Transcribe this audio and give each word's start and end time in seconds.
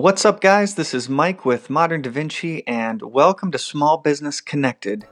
What's 0.00 0.24
up, 0.24 0.40
guys? 0.40 0.76
This 0.76 0.94
is 0.94 1.08
Mike 1.08 1.44
with 1.44 1.68
Modern 1.68 2.02
Da 2.02 2.10
Vinci, 2.10 2.64
and 2.68 3.02
welcome 3.02 3.50
to 3.50 3.58
Small 3.58 3.98
Business 3.98 4.40
Connected. 4.40 5.08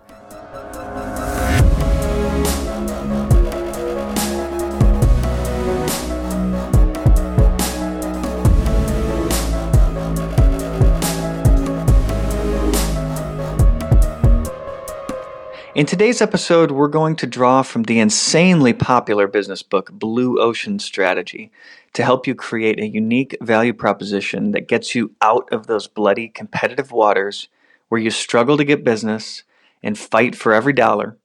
In 15.75 15.85
today's 15.85 16.23
episode, 16.23 16.71
we're 16.71 16.89
going 16.89 17.17
to 17.17 17.27
draw 17.27 17.63
from 17.63 17.83
the 17.83 17.99
insanely 17.99 18.73
popular 18.73 19.27
business 19.27 19.63
book 19.63 19.91
Blue 19.93 20.41
Ocean 20.41 20.79
Strategy 20.79 21.51
to 21.97 22.05
help 22.05 22.27
you 22.27 22.35
create 22.35 22.79
a 22.79 22.87
unique 22.87 23.39
value 23.41 23.73
proposition 23.73 24.51
that 24.51 24.69
gets 24.69 24.95
you 24.95 25.15
out 25.23 25.49
of 25.51 25.67
those 25.67 25.87
bloody 25.87 26.29
competitive 26.29 26.93
waters 26.93 27.49
where 27.89 27.99
you 27.99 28.11
struggle 28.11 28.59
to 28.59 28.67
get 28.67 28.85
business 28.85 29.45
and 29.83 29.99
fight 29.99 30.35
for 30.37 30.53
every 30.53 30.75
dollar, 30.75 31.17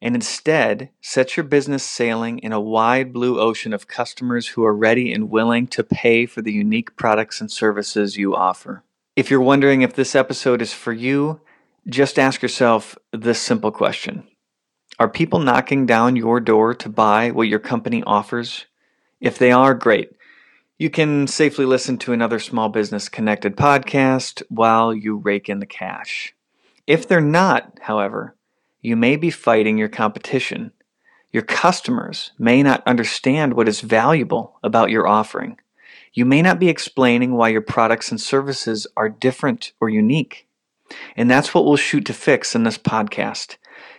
and 0.00 0.14
instead 0.14 0.88
set 1.02 1.36
your 1.36 1.44
business 1.44 1.84
sailing 1.84 2.38
in 2.38 2.50
a 2.50 2.58
wide 2.58 3.12
blue 3.12 3.38
ocean 3.38 3.74
of 3.74 3.88
customers 3.88 4.48
who 4.48 4.64
are 4.64 4.74
ready 4.74 5.12
and 5.12 5.28
willing 5.28 5.66
to 5.66 5.84
pay 5.84 6.24
for 6.24 6.40
the 6.40 6.52
unique 6.52 6.96
products 6.96 7.42
and 7.42 7.52
services 7.52 8.16
you 8.16 8.34
offer. 8.34 8.82
If 9.16 9.30
you're 9.30 9.42
wondering 9.42 9.82
if 9.82 9.92
this 9.92 10.14
episode 10.14 10.62
is 10.62 10.72
for 10.72 10.94
you, 10.94 11.42
just 11.86 12.18
ask 12.18 12.40
yourself 12.40 12.96
this 13.12 13.38
simple 13.38 13.70
question 13.70 14.26
Are 14.98 15.10
people 15.10 15.40
knocking 15.40 15.84
down 15.84 16.16
your 16.16 16.40
door 16.40 16.72
to 16.76 16.88
buy 16.88 17.32
what 17.32 17.48
your 17.48 17.58
company 17.60 18.02
offers? 18.04 18.64
If 19.20 19.38
they 19.38 19.50
are, 19.50 19.74
great. 19.74 20.10
You 20.78 20.90
can 20.90 21.26
safely 21.26 21.64
listen 21.64 21.96
to 21.98 22.12
another 22.12 22.38
Small 22.38 22.68
Business 22.68 23.08
Connected 23.08 23.56
podcast 23.56 24.42
while 24.50 24.92
you 24.94 25.16
rake 25.16 25.48
in 25.48 25.58
the 25.58 25.66
cash. 25.66 26.34
If 26.86 27.08
they're 27.08 27.20
not, 27.22 27.78
however, 27.80 28.36
you 28.82 28.94
may 28.94 29.16
be 29.16 29.30
fighting 29.30 29.78
your 29.78 29.88
competition. 29.88 30.72
Your 31.32 31.44
customers 31.44 32.32
may 32.38 32.62
not 32.62 32.86
understand 32.86 33.54
what 33.54 33.68
is 33.68 33.80
valuable 33.80 34.58
about 34.62 34.90
your 34.90 35.08
offering. 35.08 35.58
You 36.12 36.26
may 36.26 36.42
not 36.42 36.58
be 36.58 36.68
explaining 36.68 37.32
why 37.32 37.48
your 37.48 37.62
products 37.62 38.10
and 38.10 38.20
services 38.20 38.86
are 38.98 39.08
different 39.08 39.72
or 39.80 39.88
unique. 39.88 40.46
And 41.16 41.30
that's 41.30 41.54
what 41.54 41.64
we'll 41.64 41.76
shoot 41.76 42.04
to 42.06 42.12
fix 42.12 42.54
in 42.54 42.64
this 42.64 42.78
podcast. 42.78 43.56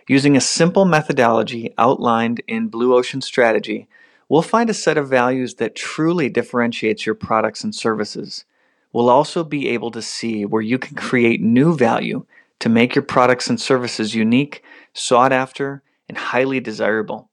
Using 0.07 0.37
a 0.37 0.41
simple 0.41 0.85
methodology 0.85 1.73
outlined 1.77 2.41
in 2.47 2.67
Blue 2.69 2.95
Ocean 2.95 3.21
Strategy, 3.21 3.87
we'll 4.29 4.41
find 4.41 4.69
a 4.69 4.73
set 4.73 4.97
of 4.97 5.09
values 5.09 5.55
that 5.55 5.75
truly 5.75 6.29
differentiates 6.29 7.05
your 7.05 7.15
products 7.15 7.63
and 7.63 7.73
services. 7.73 8.45
We'll 8.93 9.09
also 9.09 9.43
be 9.43 9.69
able 9.69 9.91
to 9.91 10.01
see 10.01 10.45
where 10.45 10.61
you 10.61 10.77
can 10.77 10.95
create 10.95 11.41
new 11.41 11.75
value 11.75 12.25
to 12.59 12.69
make 12.69 12.95
your 12.95 13.03
products 13.03 13.49
and 13.49 13.59
services 13.59 14.15
unique, 14.15 14.63
sought 14.93 15.31
after, 15.31 15.83
and 16.09 16.17
highly 16.17 16.59
desirable. 16.59 17.29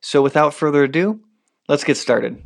So, 0.00 0.22
without 0.22 0.54
further 0.54 0.84
ado, 0.84 1.20
let's 1.68 1.84
get 1.84 1.96
started. 1.96 2.42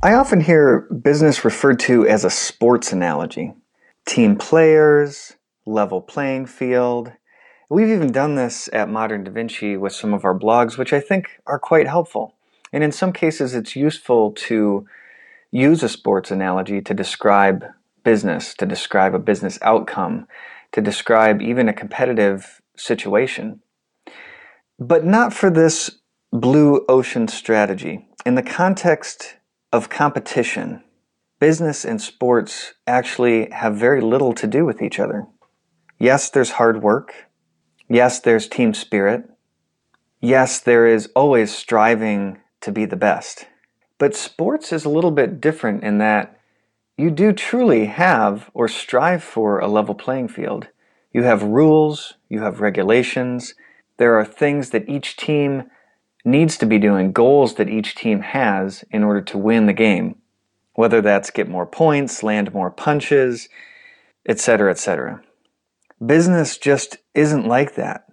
I 0.00 0.14
often 0.14 0.40
hear 0.40 0.82
business 1.02 1.44
referred 1.44 1.80
to 1.80 2.06
as 2.06 2.24
a 2.24 2.30
sports 2.30 2.92
analogy 2.92 3.54
team 4.06 4.36
players, 4.36 5.34
level 5.66 6.00
playing 6.00 6.46
field. 6.46 7.12
We've 7.70 7.88
even 7.88 8.12
done 8.12 8.34
this 8.34 8.70
at 8.72 8.88
Modern 8.88 9.24
Da 9.24 9.30
Vinci 9.30 9.76
with 9.76 9.92
some 9.92 10.14
of 10.14 10.24
our 10.24 10.38
blogs, 10.38 10.78
which 10.78 10.94
I 10.94 11.00
think 11.00 11.40
are 11.46 11.58
quite 11.58 11.86
helpful. 11.86 12.34
And 12.72 12.82
in 12.82 12.92
some 12.92 13.12
cases, 13.12 13.54
it's 13.54 13.76
useful 13.76 14.32
to 14.32 14.86
use 15.50 15.82
a 15.82 15.88
sports 15.88 16.30
analogy 16.30 16.80
to 16.80 16.94
describe 16.94 17.66
business, 18.04 18.54
to 18.54 18.64
describe 18.64 19.14
a 19.14 19.18
business 19.18 19.58
outcome, 19.60 20.26
to 20.72 20.80
describe 20.80 21.42
even 21.42 21.68
a 21.68 21.74
competitive 21.74 22.62
situation. 22.74 23.60
But 24.78 25.04
not 25.04 25.34
for 25.34 25.50
this 25.50 25.98
blue 26.32 26.86
ocean 26.88 27.28
strategy. 27.28 28.06
In 28.24 28.34
the 28.34 28.42
context 28.42 29.36
of 29.74 29.90
competition, 29.90 30.82
business 31.38 31.84
and 31.84 32.00
sports 32.00 32.72
actually 32.86 33.50
have 33.50 33.76
very 33.76 34.00
little 34.00 34.32
to 34.34 34.46
do 34.46 34.64
with 34.64 34.80
each 34.80 34.98
other. 34.98 35.26
Yes, 35.98 36.30
there's 36.30 36.52
hard 36.52 36.82
work. 36.82 37.27
Yes, 37.88 38.20
there's 38.20 38.48
team 38.48 38.74
spirit. 38.74 39.24
Yes, 40.20 40.60
there 40.60 40.86
is 40.86 41.08
always 41.14 41.54
striving 41.54 42.38
to 42.60 42.72
be 42.72 42.84
the 42.84 42.96
best. 42.96 43.46
But 43.98 44.14
sports 44.14 44.72
is 44.72 44.84
a 44.84 44.88
little 44.90 45.10
bit 45.10 45.40
different 45.40 45.82
in 45.82 45.98
that 45.98 46.38
you 46.96 47.10
do 47.10 47.32
truly 47.32 47.86
have 47.86 48.50
or 48.54 48.68
strive 48.68 49.22
for 49.22 49.58
a 49.58 49.68
level 49.68 49.94
playing 49.94 50.28
field. 50.28 50.68
You 51.12 51.22
have 51.22 51.42
rules, 51.42 52.14
you 52.28 52.42
have 52.42 52.60
regulations, 52.60 53.54
there 53.96 54.18
are 54.18 54.24
things 54.24 54.70
that 54.70 54.88
each 54.88 55.16
team 55.16 55.64
needs 56.24 56.56
to 56.58 56.66
be 56.66 56.78
doing, 56.78 57.12
goals 57.12 57.54
that 57.54 57.68
each 57.68 57.94
team 57.94 58.20
has 58.20 58.84
in 58.90 59.02
order 59.02 59.20
to 59.22 59.38
win 59.38 59.66
the 59.66 59.72
game 59.72 60.16
whether 60.78 61.00
that's 61.00 61.32
get 61.32 61.48
more 61.48 61.66
points, 61.66 62.22
land 62.22 62.54
more 62.54 62.70
punches, 62.70 63.48
etc., 64.28 64.70
etc. 64.70 65.20
Business 66.04 66.58
just 66.58 66.98
isn't 67.14 67.46
like 67.46 67.74
that. 67.74 68.06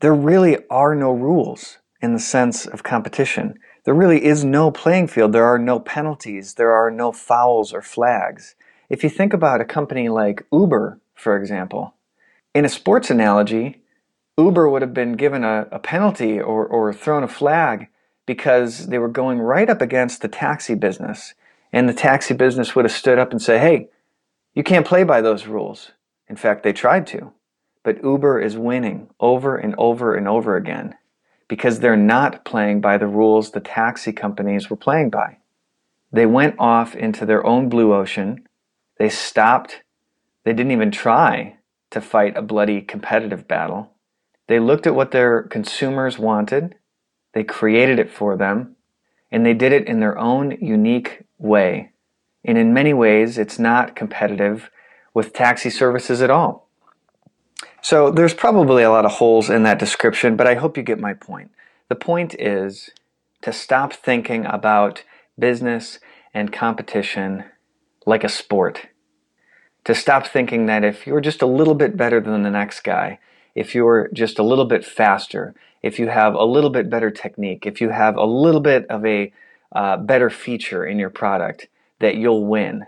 There 0.00 0.14
really 0.14 0.58
are 0.70 0.94
no 0.94 1.12
rules 1.12 1.78
in 2.00 2.12
the 2.12 2.18
sense 2.18 2.66
of 2.66 2.82
competition. 2.82 3.58
There 3.84 3.94
really 3.94 4.24
is 4.24 4.44
no 4.44 4.70
playing 4.70 5.08
field. 5.08 5.32
There 5.32 5.44
are 5.44 5.58
no 5.58 5.78
penalties. 5.78 6.54
There 6.54 6.72
are 6.72 6.90
no 6.90 7.12
fouls 7.12 7.72
or 7.72 7.82
flags. 7.82 8.54
If 8.88 9.02
you 9.04 9.10
think 9.10 9.32
about 9.32 9.60
a 9.60 9.64
company 9.64 10.08
like 10.08 10.46
Uber, 10.52 10.98
for 11.14 11.36
example, 11.36 11.94
in 12.54 12.64
a 12.64 12.70
sports 12.70 13.10
analogy, 13.10 13.82
Uber 14.38 14.68
would 14.68 14.82
have 14.82 14.94
been 14.94 15.12
given 15.12 15.44
a, 15.44 15.66
a 15.70 15.78
penalty 15.78 16.40
or, 16.40 16.66
or 16.66 16.92
thrown 16.92 17.22
a 17.22 17.28
flag 17.28 17.88
because 18.26 18.86
they 18.86 18.98
were 18.98 19.08
going 19.08 19.40
right 19.40 19.68
up 19.68 19.80
against 19.80 20.22
the 20.22 20.28
taxi 20.28 20.74
business 20.74 21.34
and 21.72 21.88
the 21.88 21.94
taxi 21.94 22.34
business 22.34 22.74
would 22.74 22.84
have 22.84 22.92
stood 22.92 23.18
up 23.18 23.30
and 23.30 23.42
said, 23.42 23.60
hey, 23.60 23.88
you 24.54 24.62
can't 24.62 24.86
play 24.86 25.04
by 25.04 25.20
those 25.20 25.46
rules. 25.46 25.92
In 26.28 26.36
fact, 26.36 26.62
they 26.62 26.72
tried 26.72 27.06
to. 27.08 27.32
But 27.82 28.02
Uber 28.02 28.40
is 28.40 28.56
winning 28.56 29.10
over 29.20 29.56
and 29.56 29.74
over 29.78 30.14
and 30.14 30.26
over 30.26 30.56
again 30.56 30.96
because 31.48 31.78
they're 31.78 31.96
not 31.96 32.44
playing 32.44 32.80
by 32.80 32.98
the 32.98 33.06
rules 33.06 33.50
the 33.50 33.60
taxi 33.60 34.12
companies 34.12 34.68
were 34.68 34.76
playing 34.76 35.10
by. 35.10 35.38
They 36.12 36.26
went 36.26 36.56
off 36.58 36.96
into 36.96 37.24
their 37.24 37.44
own 37.46 37.68
blue 37.68 37.94
ocean. 37.94 38.46
They 38.98 39.08
stopped. 39.08 39.82
They 40.44 40.52
didn't 40.52 40.72
even 40.72 40.90
try 40.90 41.56
to 41.90 42.00
fight 42.00 42.36
a 42.36 42.42
bloody 42.42 42.80
competitive 42.82 43.46
battle. 43.46 43.92
They 44.48 44.58
looked 44.58 44.86
at 44.86 44.94
what 44.94 45.12
their 45.12 45.42
consumers 45.42 46.18
wanted. 46.18 46.74
They 47.34 47.44
created 47.44 47.98
it 47.98 48.10
for 48.10 48.36
them 48.36 48.76
and 49.30 49.44
they 49.44 49.54
did 49.54 49.72
it 49.72 49.86
in 49.86 50.00
their 50.00 50.18
own 50.18 50.52
unique 50.60 51.24
way. 51.38 51.90
And 52.44 52.56
in 52.56 52.72
many 52.72 52.94
ways, 52.94 53.38
it's 53.38 53.58
not 53.58 53.96
competitive 53.96 54.70
with 55.16 55.32
taxi 55.32 55.70
services 55.70 56.20
at 56.20 56.28
all. 56.28 56.68
So 57.80 58.10
there's 58.10 58.34
probably 58.34 58.82
a 58.82 58.90
lot 58.90 59.06
of 59.06 59.12
holes 59.12 59.48
in 59.48 59.62
that 59.62 59.78
description, 59.78 60.36
but 60.36 60.46
I 60.46 60.56
hope 60.56 60.76
you 60.76 60.82
get 60.82 61.00
my 61.00 61.14
point. 61.14 61.50
The 61.88 61.94
point 61.94 62.34
is 62.38 62.90
to 63.40 63.50
stop 63.50 63.94
thinking 63.94 64.44
about 64.44 65.04
business 65.38 66.00
and 66.34 66.52
competition 66.52 67.44
like 68.04 68.24
a 68.24 68.28
sport. 68.28 68.88
To 69.84 69.94
stop 69.94 70.26
thinking 70.26 70.66
that 70.66 70.84
if 70.84 71.06
you're 71.06 71.22
just 71.22 71.40
a 71.40 71.46
little 71.46 71.74
bit 71.74 71.96
better 71.96 72.20
than 72.20 72.42
the 72.42 72.50
next 72.50 72.80
guy, 72.80 73.18
if 73.54 73.74
you're 73.74 74.10
just 74.12 74.38
a 74.38 74.42
little 74.42 74.66
bit 74.66 74.84
faster, 74.84 75.54
if 75.82 75.98
you 75.98 76.08
have 76.08 76.34
a 76.34 76.44
little 76.44 76.68
bit 76.68 76.90
better 76.90 77.10
technique, 77.10 77.64
if 77.64 77.80
you 77.80 77.88
have 77.88 78.18
a 78.18 78.26
little 78.26 78.60
bit 78.60 78.84
of 78.90 79.06
a 79.06 79.32
uh, 79.74 79.96
better 79.96 80.28
feature 80.28 80.84
in 80.84 80.98
your 80.98 81.08
product, 81.08 81.68
that 82.00 82.16
you'll 82.16 82.44
win. 82.44 82.84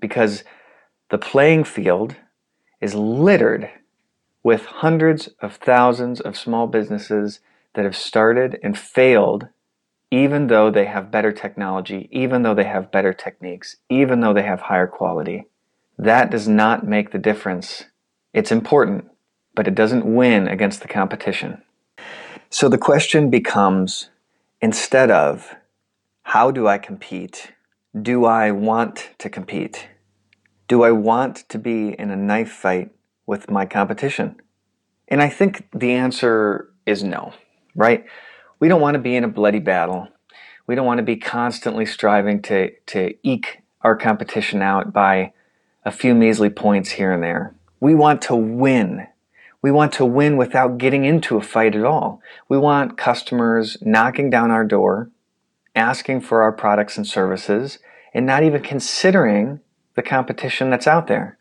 Because 0.00 0.42
the 1.14 1.18
playing 1.18 1.62
field 1.62 2.16
is 2.80 2.92
littered 2.92 3.70
with 4.42 4.64
hundreds 4.64 5.28
of 5.40 5.54
thousands 5.54 6.20
of 6.20 6.36
small 6.36 6.66
businesses 6.66 7.38
that 7.74 7.84
have 7.84 7.94
started 7.94 8.58
and 8.64 8.76
failed 8.76 9.46
even 10.10 10.48
though 10.48 10.72
they 10.72 10.86
have 10.86 11.12
better 11.12 11.30
technology, 11.30 12.08
even 12.10 12.42
though 12.42 12.52
they 12.52 12.64
have 12.64 12.90
better 12.90 13.12
techniques, 13.12 13.76
even 13.88 14.18
though 14.18 14.34
they 14.34 14.42
have 14.42 14.62
higher 14.62 14.88
quality. 14.88 15.44
That 15.96 16.32
does 16.32 16.48
not 16.48 16.84
make 16.84 17.12
the 17.12 17.18
difference. 17.18 17.84
It's 18.32 18.50
important, 18.50 19.08
but 19.54 19.68
it 19.68 19.76
doesn't 19.76 20.16
win 20.16 20.48
against 20.48 20.80
the 20.82 20.88
competition. 20.88 21.62
So 22.50 22.68
the 22.68 22.76
question 22.76 23.30
becomes 23.30 24.10
instead 24.60 25.12
of 25.12 25.54
how 26.24 26.50
do 26.50 26.66
I 26.66 26.78
compete? 26.78 27.52
Do 28.02 28.24
I 28.24 28.50
want 28.50 29.10
to 29.18 29.30
compete? 29.30 29.90
Do 30.66 30.82
I 30.82 30.92
want 30.92 31.48
to 31.50 31.58
be 31.58 31.88
in 31.98 32.10
a 32.10 32.16
knife 32.16 32.50
fight 32.50 32.90
with 33.26 33.50
my 33.50 33.66
competition? 33.66 34.36
And 35.08 35.20
I 35.20 35.28
think 35.28 35.68
the 35.74 35.92
answer 35.92 36.70
is 36.86 37.04
no, 37.04 37.34
right? 37.74 38.04
We 38.60 38.68
don't 38.68 38.80
want 38.80 38.94
to 38.94 39.00
be 39.00 39.14
in 39.14 39.24
a 39.24 39.28
bloody 39.28 39.58
battle. 39.58 40.08
We 40.66 40.74
don't 40.74 40.86
want 40.86 40.98
to 40.98 41.04
be 41.04 41.16
constantly 41.16 41.84
striving 41.84 42.40
to, 42.42 42.70
to 42.86 43.14
eke 43.22 43.58
our 43.82 43.94
competition 43.94 44.62
out 44.62 44.92
by 44.92 45.34
a 45.84 45.90
few 45.90 46.14
measly 46.14 46.48
points 46.48 46.92
here 46.92 47.12
and 47.12 47.22
there. 47.22 47.54
We 47.80 47.94
want 47.94 48.22
to 48.22 48.34
win. 48.34 49.06
We 49.60 49.70
want 49.70 49.92
to 49.94 50.06
win 50.06 50.38
without 50.38 50.78
getting 50.78 51.04
into 51.04 51.36
a 51.36 51.42
fight 51.42 51.74
at 51.74 51.84
all. 51.84 52.22
We 52.48 52.56
want 52.56 52.96
customers 52.96 53.76
knocking 53.82 54.30
down 54.30 54.50
our 54.50 54.64
door, 54.64 55.10
asking 55.76 56.22
for 56.22 56.42
our 56.42 56.52
products 56.52 56.96
and 56.96 57.06
services, 57.06 57.78
and 58.14 58.24
not 58.24 58.42
even 58.42 58.62
considering 58.62 59.60
the 59.94 60.02
competition 60.02 60.70
that's 60.70 60.86
out 60.86 61.06
there. 61.06 61.38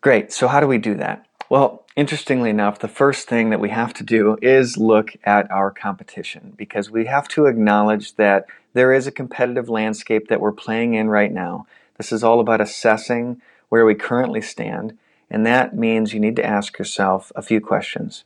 Great. 0.00 0.32
So, 0.32 0.48
how 0.48 0.60
do 0.60 0.66
we 0.66 0.78
do 0.78 0.94
that? 0.96 1.26
Well, 1.50 1.84
interestingly 1.96 2.48
enough, 2.50 2.78
the 2.78 2.88
first 2.88 3.28
thing 3.28 3.50
that 3.50 3.60
we 3.60 3.70
have 3.70 3.92
to 3.94 4.04
do 4.04 4.36
is 4.40 4.78
look 4.78 5.16
at 5.24 5.50
our 5.50 5.70
competition 5.70 6.54
because 6.56 6.90
we 6.90 7.06
have 7.06 7.26
to 7.28 7.46
acknowledge 7.46 8.14
that 8.14 8.46
there 8.72 8.92
is 8.92 9.06
a 9.06 9.12
competitive 9.12 9.68
landscape 9.68 10.28
that 10.28 10.40
we're 10.40 10.52
playing 10.52 10.94
in 10.94 11.08
right 11.08 11.32
now. 11.32 11.66
This 11.98 12.12
is 12.12 12.22
all 12.22 12.40
about 12.40 12.60
assessing 12.60 13.42
where 13.68 13.84
we 13.84 13.94
currently 13.94 14.40
stand, 14.40 14.96
and 15.28 15.44
that 15.44 15.76
means 15.76 16.14
you 16.14 16.20
need 16.20 16.36
to 16.36 16.46
ask 16.46 16.78
yourself 16.78 17.32
a 17.34 17.42
few 17.42 17.60
questions. 17.60 18.24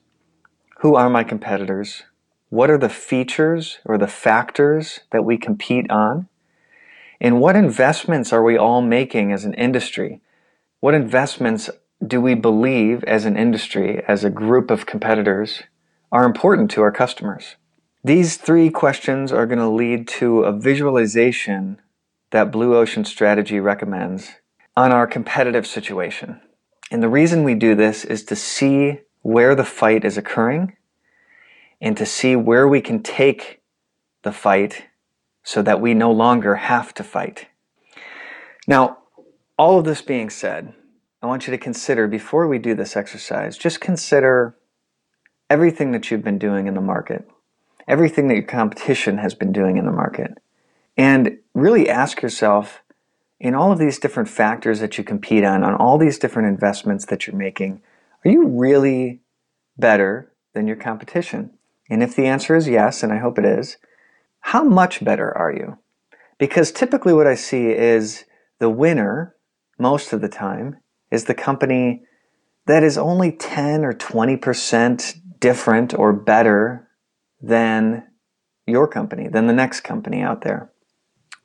Who 0.81 0.94
are 0.94 1.08
my 1.08 1.25
competitors? 1.25 2.02
What 2.50 2.70
are 2.70 2.79
the 2.79 2.90
features 2.90 3.79
or 3.85 3.97
the 3.97 4.06
factors 4.06 5.00
that 5.11 5.25
we 5.25 5.38
compete 5.38 5.90
on? 5.90 6.29
And 7.25 7.41
what 7.41 7.56
investments 7.56 8.35
are 8.35 8.43
we 8.43 8.59
all 8.59 8.82
making 8.82 9.32
as 9.32 9.47
an 9.47 9.55
industry? 9.55 10.21
What 10.81 10.93
investments 10.93 11.71
do 12.06 12.21
we 12.21 12.35
believe 12.35 13.03
as 13.05 13.25
an 13.25 13.35
industry, 13.38 14.03
as 14.06 14.25
a 14.25 14.29
group 14.29 14.71
of 14.71 14.85
competitors, 14.85 15.62
are 16.12 16.26
important 16.26 16.71
to 16.73 16.82
our 16.82 16.93
customers? 16.93 17.56
These 18.05 18.37
three 18.37 18.69
questions 18.69 19.32
are 19.32 19.47
going 19.47 19.59
to 19.59 19.71
lead 19.71 20.06
to 20.21 20.43
a 20.43 20.53
visualization 20.53 21.81
that 22.31 22.53
Blue 22.53 22.76
Ocean 22.76 23.06
Strategy 23.06 23.59
recommends 23.59 24.32
on 24.76 24.93
our 24.93 25.06
competitive 25.06 25.67
situation. 25.67 26.43
And 26.91 27.03
the 27.03 27.09
reason 27.09 27.43
we 27.43 27.55
do 27.55 27.75
this 27.75 28.05
is 28.05 28.23
to 28.25 28.37
see 28.37 29.00
where 29.23 29.55
the 29.55 29.65
fight 29.65 30.05
is 30.05 30.19
occurring 30.19 30.76
and 31.81 31.97
to 31.97 32.05
see 32.05 32.37
where 32.37 32.69
we 32.69 32.82
can 32.82 33.03
take 33.03 33.62
the 34.25 34.32
fight 34.32 34.88
so 35.44 35.62
that 35.62 35.81
we 35.81 35.94
no 35.94 36.11
longer 36.11 36.56
have 36.56 36.93
to 36.94 37.05
fight. 37.05 37.46
Now, 38.67 38.99
all 39.58 39.79
of 39.79 39.85
this 39.85 40.02
being 40.02 40.31
said, 40.31 40.75
I 41.23 41.26
want 41.26 41.46
you 41.46 41.50
to 41.52 41.58
consider 41.58 42.08
before 42.08 42.49
we 42.49 42.58
do 42.58 42.75
this 42.75 42.96
exercise, 42.96 43.56
just 43.56 43.81
consider 43.81 44.56
everything 45.49 45.93
that 45.93 46.11
you've 46.11 46.25
been 46.25 46.38
doing 46.38 46.67
in 46.67 46.75
the 46.75 46.81
market, 46.81 47.29
everything 47.87 48.29
that 48.29 48.35
your 48.35 48.44
competition 48.44 49.19
has 49.19 49.35
been 49.35 49.52
doing 49.52 49.76
in 49.76 49.85
the 49.85 49.93
market, 49.93 50.38
and 50.96 51.38
really 51.55 51.88
ask 51.88 52.23
yourself 52.23 52.82
in 53.38 53.55
all 53.55 53.70
of 53.70 53.79
these 53.79 53.99
different 53.99 54.29
factors 54.29 54.81
that 54.81 54.97
you 54.97 55.05
compete 55.05 55.44
on, 55.44 55.62
on 55.62 55.75
all 55.75 55.99
these 55.99 56.19
different 56.19 56.49
investments 56.49 57.05
that 57.06 57.26
you're 57.26 57.37
making, 57.37 57.82
are 58.25 58.31
you 58.31 58.47
really 58.47 59.20
better 59.76 60.32
than 60.55 60.67
your 60.67 60.76
competition? 60.76 61.50
And 61.90 62.02
if 62.02 62.17
the 62.17 62.26
answer 62.26 62.56
is 62.56 62.69
yes, 62.69 63.02
and 63.02 63.12
I 63.12 63.19
hope 63.19 63.38
it 63.38 63.44
is, 63.44 63.76
how 64.44 64.62
much 64.62 65.02
better 65.02 65.37
are 65.37 65.50
you? 65.50 65.79
Because 66.38 66.70
typically 66.70 67.14
what 67.14 67.26
I 67.26 67.35
see 67.35 67.69
is 67.69 68.26
the 68.58 68.69
winner, 68.69 69.35
most 69.79 70.12
of 70.12 70.20
the 70.20 70.29
time, 70.29 70.76
is 71.11 71.25
the 71.25 71.35
company 71.35 72.02
that 72.67 72.82
is 72.82 72.99
only 72.99 73.32
10 73.32 73.87
or 73.87 73.94
20% 73.94 75.14
different 75.41 75.94
or 75.94 76.12
better 76.12 76.91
than 77.41 78.05
your 78.67 78.87
company, 78.87 79.29
than 79.29 79.46
the 79.46 79.55
next 79.55 79.81
company 79.81 80.20
out 80.20 80.43
there. 80.43 80.70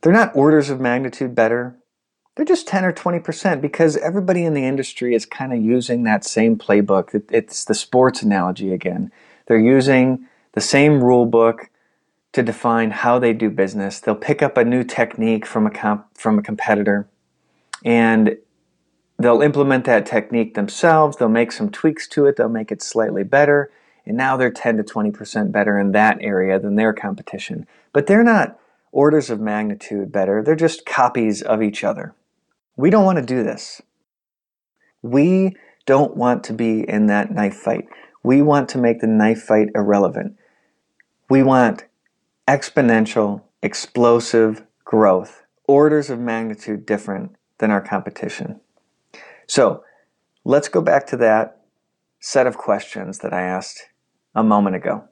They're 0.01 0.11
not 0.11 0.35
orders 0.35 0.69
of 0.69 0.81
magnitude 0.81 1.33
better. 1.33 1.79
They're 2.35 2.43
just 2.43 2.67
10 2.67 2.83
or 2.83 2.91
20% 2.91 3.61
because 3.61 3.95
everybody 3.95 4.43
in 4.43 4.53
the 4.53 4.65
industry 4.65 5.15
is 5.15 5.25
kind 5.25 5.53
of 5.53 5.61
using 5.61 6.03
that 6.03 6.25
same 6.25 6.57
playbook. 6.57 7.23
It's 7.31 7.63
the 7.63 7.73
sports 7.73 8.21
analogy 8.21 8.73
again. 8.73 9.09
They're 9.47 9.57
using 9.57 10.27
the 10.51 10.61
same 10.61 11.01
rule 11.01 11.25
book 11.25 11.69
to 12.33 12.43
define 12.43 12.91
how 12.91 13.19
they 13.19 13.33
do 13.33 13.49
business. 13.49 13.99
They'll 13.99 14.15
pick 14.15 14.41
up 14.41 14.57
a 14.57 14.63
new 14.63 14.83
technique 14.83 15.45
from 15.45 15.65
a 15.65 15.71
comp- 15.71 16.17
from 16.17 16.37
a 16.37 16.43
competitor 16.43 17.07
and 17.83 18.37
they'll 19.17 19.41
implement 19.41 19.85
that 19.85 20.05
technique 20.05 20.53
themselves. 20.53 21.17
They'll 21.17 21.29
make 21.29 21.51
some 21.51 21.69
tweaks 21.69 22.07
to 22.09 22.25
it. 22.25 22.35
They'll 22.35 22.49
make 22.49 22.71
it 22.71 22.81
slightly 22.81 23.23
better. 23.23 23.71
And 24.05 24.17
now 24.17 24.37
they're 24.37 24.51
10 24.51 24.77
to 24.77 24.83
20% 24.83 25.51
better 25.51 25.77
in 25.77 25.91
that 25.91 26.17
area 26.21 26.59
than 26.59 26.75
their 26.75 26.93
competition. 26.93 27.67
But 27.93 28.07
they're 28.07 28.23
not 28.23 28.59
orders 28.91 29.29
of 29.29 29.39
magnitude 29.39 30.11
better. 30.11 30.41
They're 30.43 30.55
just 30.55 30.85
copies 30.85 31.41
of 31.41 31.61
each 31.61 31.83
other. 31.83 32.15
We 32.75 32.89
don't 32.89 33.05
want 33.05 33.19
to 33.19 33.25
do 33.25 33.43
this. 33.43 33.81
We 35.01 35.55
don't 35.85 36.15
want 36.15 36.43
to 36.45 36.53
be 36.53 36.87
in 36.87 37.07
that 37.07 37.31
knife 37.31 37.55
fight. 37.55 37.87
We 38.23 38.41
want 38.41 38.69
to 38.69 38.77
make 38.77 38.99
the 38.99 39.07
knife 39.07 39.41
fight 39.41 39.69
irrelevant. 39.75 40.37
We 41.29 41.43
want 41.43 41.85
exponential, 42.49 43.43
explosive 43.61 44.63
growth, 44.83 45.43
orders 45.65 46.09
of 46.09 46.17
magnitude 46.17 46.83
different 46.83 47.35
than 47.59 47.69
our 47.69 47.79
competition. 47.79 48.59
So 49.45 49.83
let's 50.43 50.67
go 50.67 50.81
back 50.81 51.05
to 51.07 51.17
that 51.17 51.61
set 52.19 52.47
of 52.47 52.57
questions 52.57 53.19
that 53.19 53.33
I 53.33 53.43
asked 53.43 53.89
a 54.33 54.43
moment 54.43 54.75
ago. 54.75 55.03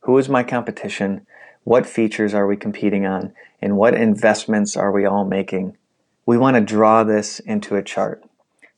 Who 0.00 0.16
is 0.16 0.30
my 0.30 0.42
competition? 0.42 1.26
What 1.64 1.86
features 1.86 2.32
are 2.32 2.46
we 2.46 2.56
competing 2.56 3.04
on? 3.04 3.34
And 3.60 3.76
what 3.76 3.92
investments 3.92 4.78
are 4.78 4.92
we 4.92 5.04
all 5.04 5.26
making? 5.26 5.76
We 6.24 6.38
want 6.38 6.54
to 6.54 6.62
draw 6.62 7.04
this 7.04 7.38
into 7.38 7.76
a 7.76 7.82
chart. 7.82 8.24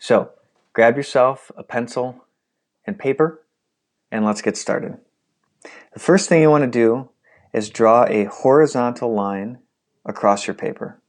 So 0.01 0.33
grab 0.73 0.97
yourself 0.97 1.53
a 1.57 1.63
pencil 1.63 2.25
and 2.85 2.99
paper 2.99 3.41
and 4.11 4.25
let's 4.25 4.43
get 4.43 4.57
started. 4.57 4.99
The 5.93 6.01
first 6.01 6.29
thing 6.29 6.43
you 6.43 6.51
want 6.51 6.65
to 6.65 6.71
do 6.71 7.11
is 7.59 7.71
draw 7.71 8.05
a 8.05 8.25
horizontal 8.25 9.13
line 9.13 9.59
across 10.07 10.47
your 10.47 10.55
paper. 10.55 11.01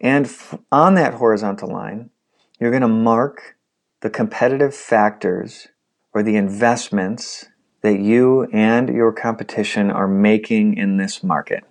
And 0.00 0.28
on 0.72 0.96
that 0.96 1.14
horizontal 1.14 1.70
line, 1.70 2.10
you're 2.58 2.72
going 2.72 2.82
to 2.82 2.88
mark 2.88 3.56
the 4.00 4.10
competitive 4.10 4.74
factors 4.74 5.68
or 6.12 6.22
the 6.22 6.36
investments 6.36 7.46
that 7.82 8.00
you 8.00 8.48
and 8.52 8.88
your 8.88 9.12
competition 9.12 9.90
are 9.90 10.08
making 10.08 10.76
in 10.76 10.96
this 10.96 11.22
market. 11.22 11.64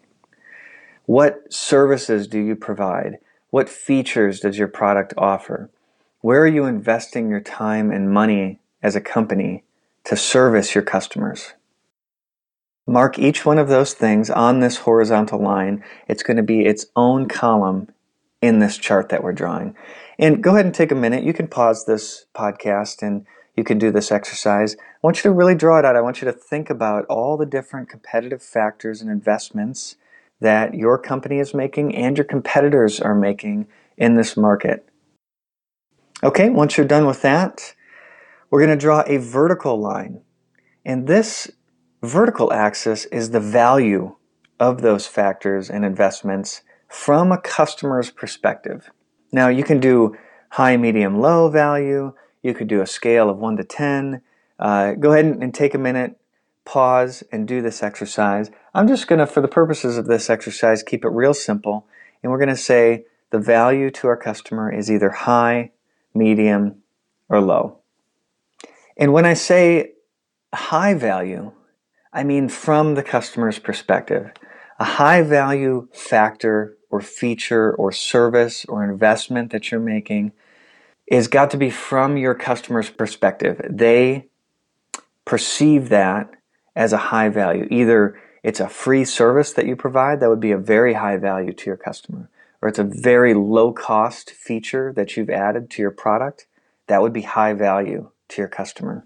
What 1.06 1.52
services 1.52 2.26
do 2.28 2.40
you 2.40 2.56
provide? 2.56 3.18
What 3.50 3.68
features 3.68 4.40
does 4.40 4.58
your 4.58 4.68
product 4.70 5.14
offer? 5.18 5.70
Where 6.22 6.42
are 6.42 6.48
you 6.48 6.66
investing 6.66 7.30
your 7.30 7.42
time 7.42 7.92
and 7.92 8.14
money 8.14 8.60
as 8.82 8.96
a 8.96 9.02
company 9.02 9.64
to 10.06 10.16
service 10.16 10.74
your 10.74 10.84
customers? 10.84 11.54
Mark 12.90 13.20
each 13.20 13.46
one 13.46 13.60
of 13.60 13.68
those 13.68 13.94
things 13.94 14.32
on 14.32 14.62
this 14.62 14.78
horizontal 14.78 15.40
line. 15.40 15.84
It's 16.08 16.24
going 16.24 16.38
to 16.38 16.44
be 16.44 16.66
its 16.66 16.88
own 16.96 17.28
column 17.28 17.90
in 18.42 18.58
this 18.58 18.80
chart 18.80 19.10
that 19.10 19.24
we're 19.24 19.32
drawing. 19.32 19.76
And 20.18 20.44
go 20.44 20.54
ahead 20.54 20.66
and 20.66 20.74
take 20.74 20.92
a 20.92 20.96
minute. 20.96 21.24
You 21.24 21.34
can 21.34 21.48
pause 21.48 21.86
this 21.86 22.26
podcast 22.36 23.04
and 23.04 23.28
you 23.56 23.64
can 23.64 23.78
do 23.78 23.92
this 23.92 24.12
exercise. 24.12 24.76
I 24.76 24.98
want 25.04 25.18
you 25.18 25.24
to 25.24 25.32
really 25.32 25.54
draw 25.54 25.78
it 25.78 25.86
out. 25.86 25.96
I 25.96 26.02
want 26.02 26.20
you 26.20 26.26
to 26.26 26.32
think 26.32 26.72
about 26.72 27.06
all 27.06 27.38
the 27.38 27.46
different 27.46 27.90
competitive 27.90 28.42
factors 28.42 29.02
and 29.02 29.12
investments 29.12 29.96
that 30.40 30.74
your 30.74 30.98
company 30.98 31.38
is 31.38 31.54
making 31.54 31.96
and 31.96 32.18
your 32.18 32.26
competitors 32.26 33.00
are 33.00 33.14
making 33.14 33.68
in 33.98 34.16
this 34.16 34.36
market. 34.36 34.90
Okay, 36.24 36.50
once 36.50 36.76
you're 36.76 36.88
done 36.88 37.06
with 37.06 37.22
that, 37.22 37.76
we're 38.50 38.66
going 38.66 38.76
to 38.76 38.82
draw 38.82 39.04
a 39.06 39.18
vertical 39.18 39.80
line. 39.80 40.22
And 40.84 41.06
this 41.06 41.52
vertical 42.02 42.52
axis 42.54 43.06
is 43.06 43.32
the 43.32 43.40
value 43.40 44.16
of 44.60 44.82
those 44.82 45.08
factors 45.08 45.70
and 45.70 45.86
investments 45.86 46.62
from 46.88 47.32
a 47.32 47.40
customer's 47.40 48.12
perspective. 48.12 48.90
Now 49.32 49.48
you 49.48 49.64
can 49.64 49.80
do 49.80 50.16
high, 50.52 50.78
medium, 50.78 51.20
low 51.20 51.50
value. 51.50 52.14
You 52.42 52.54
could 52.54 52.68
do 52.68 52.82
a 52.82 52.88
scale 52.88 53.30
of 53.30 53.38
1 53.38 53.58
to 53.58 53.64
10. 53.64 54.22
Uh, 54.58 54.94
go 54.94 55.14
ahead 55.14 55.26
and, 55.26 55.44
and 55.44 55.54
take 55.54 55.74
a 55.74 55.78
minute, 55.78 56.20
pause, 56.66 57.24
and 57.32 57.48
do 57.48 57.62
this 57.62 57.84
exercise. 57.84 58.50
I'm 58.74 58.88
just 58.88 59.08
going 59.08 59.20
to, 59.20 59.28
for 59.28 59.42
the 59.42 59.48
purposes 59.48 59.98
of 59.98 60.08
this 60.08 60.30
exercise, 60.30 60.84
keep 60.84 61.06
it 61.06 61.10
real 61.10 61.34
simple. 61.34 61.88
And 62.22 62.32
we're 62.32 62.40
going 62.40 62.50
to 62.50 62.58
say 62.58 63.06
the 63.30 63.40
value 63.40 63.92
to 63.92 64.08
our 64.08 64.18
customer 64.18 64.72
is 64.72 64.92
either 64.92 65.12
high, 65.12 65.72
medium, 66.14 66.82
or 67.30 67.40
low. 67.42 67.78
And 68.98 69.14
when 69.14 69.26
I 69.26 69.34
say 69.36 69.94
high 70.54 70.94
value, 70.96 71.54
I 72.12 72.24
mean 72.24 72.50
from 72.50 72.96
the 72.96 73.04
customer's 73.04 73.60
perspective. 73.60 74.32
A 74.80 74.84
high 74.84 75.22
value 75.22 75.88
factor 75.92 76.78
or 76.90 77.02
feature 77.02 77.74
or 77.76 77.92
service 77.92 78.66
or 78.66 78.84
investment 78.84 79.52
that 79.52 79.70
you're 79.70 79.80
making 79.80 80.32
is 81.06 81.28
got 81.28 81.52
to 81.52 81.58
be 81.58 81.70
from 81.70 82.18
your 82.18 82.34
customer's 82.34 82.90
perspective. 82.90 83.62
They 83.70 84.28
perceive 85.26 85.90
that 85.90 86.32
as 86.76 86.94
a 86.94 86.98
high 86.98 87.30
value. 87.30 87.68
Either 87.70 88.20
it's 88.42 88.60
a 88.60 88.70
free 88.70 89.06
service 89.06 89.54
that 89.54 89.66
you 89.66 89.76
provide 89.76 90.20
that 90.20 90.30
would 90.30 90.40
be 90.40 90.52
a 90.52 90.58
very 90.58 90.94
high 90.94 91.18
value 91.18 91.54
to 91.54 91.66
your 91.66 91.78
customer, 91.78 92.30
or 92.62 92.70
it's 92.70 92.80
a 92.80 92.84
very 92.84 93.34
low 93.34 93.72
cost 93.72 94.32
feature 94.32 94.94
that 94.94 95.18
you've 95.18 95.30
added 95.30 95.70
to 95.72 95.82
your 95.82 95.92
product, 95.92 96.48
that 96.88 97.02
would 97.02 97.14
be 97.14 97.24
high 97.24 97.54
value 97.54 98.10
to 98.30 98.42
your 98.42 98.48
customer. 98.48 99.06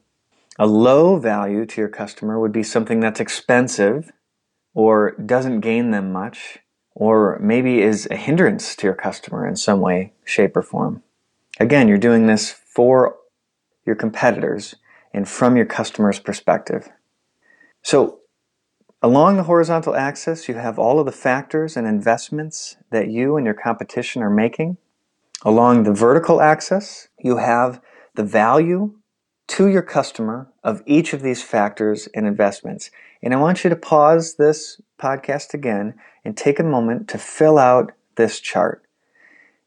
A 0.59 0.67
low 0.67 1.17
value 1.17 1.65
to 1.65 1.81
your 1.81 1.89
customer 1.89 2.39
would 2.39 2.51
be 2.51 2.63
something 2.63 2.99
that's 2.99 3.19
expensive 3.19 4.11
or 4.73 5.11
doesn't 5.11 5.61
gain 5.61 5.91
them 5.91 6.11
much 6.11 6.59
or 6.95 7.39
maybe 7.41 7.81
is 7.81 8.07
a 8.11 8.15
hindrance 8.15 8.75
to 8.75 8.87
your 8.87 8.95
customer 8.95 9.47
in 9.47 9.55
some 9.55 9.79
way, 9.79 10.13
shape, 10.23 10.55
or 10.55 10.61
form. 10.61 11.01
Again, 11.59 11.87
you're 11.87 11.97
doing 11.97 12.27
this 12.27 12.51
for 12.51 13.17
your 13.85 13.95
competitors 13.95 14.75
and 15.13 15.27
from 15.27 15.55
your 15.55 15.65
customer's 15.65 16.19
perspective. 16.19 16.89
So, 17.81 18.19
along 19.01 19.37
the 19.37 19.43
horizontal 19.43 19.95
axis, 19.95 20.47
you 20.47 20.55
have 20.55 20.79
all 20.79 20.99
of 20.99 21.05
the 21.05 21.11
factors 21.11 21.75
and 21.75 21.87
investments 21.87 22.77
that 22.91 23.09
you 23.09 23.37
and 23.37 23.45
your 23.45 23.55
competition 23.55 24.21
are 24.21 24.29
making. 24.29 24.77
Along 25.43 25.83
the 25.83 25.93
vertical 25.93 26.41
axis, 26.41 27.09
you 27.19 27.37
have 27.37 27.81
the 28.15 28.23
value 28.23 28.95
to 29.47 29.67
your 29.67 29.81
customer 29.81 30.51
of 30.63 30.81
each 30.85 31.13
of 31.13 31.21
these 31.21 31.43
factors 31.43 32.07
and 32.13 32.25
investments. 32.25 32.89
And 33.21 33.33
I 33.33 33.37
want 33.37 33.63
you 33.63 33.69
to 33.69 33.75
pause 33.75 34.35
this 34.35 34.81
podcast 34.99 35.53
again 35.53 35.95
and 36.23 36.35
take 36.35 36.59
a 36.59 36.63
moment 36.63 37.07
to 37.09 37.17
fill 37.17 37.57
out 37.57 37.91
this 38.15 38.39
chart. 38.39 38.83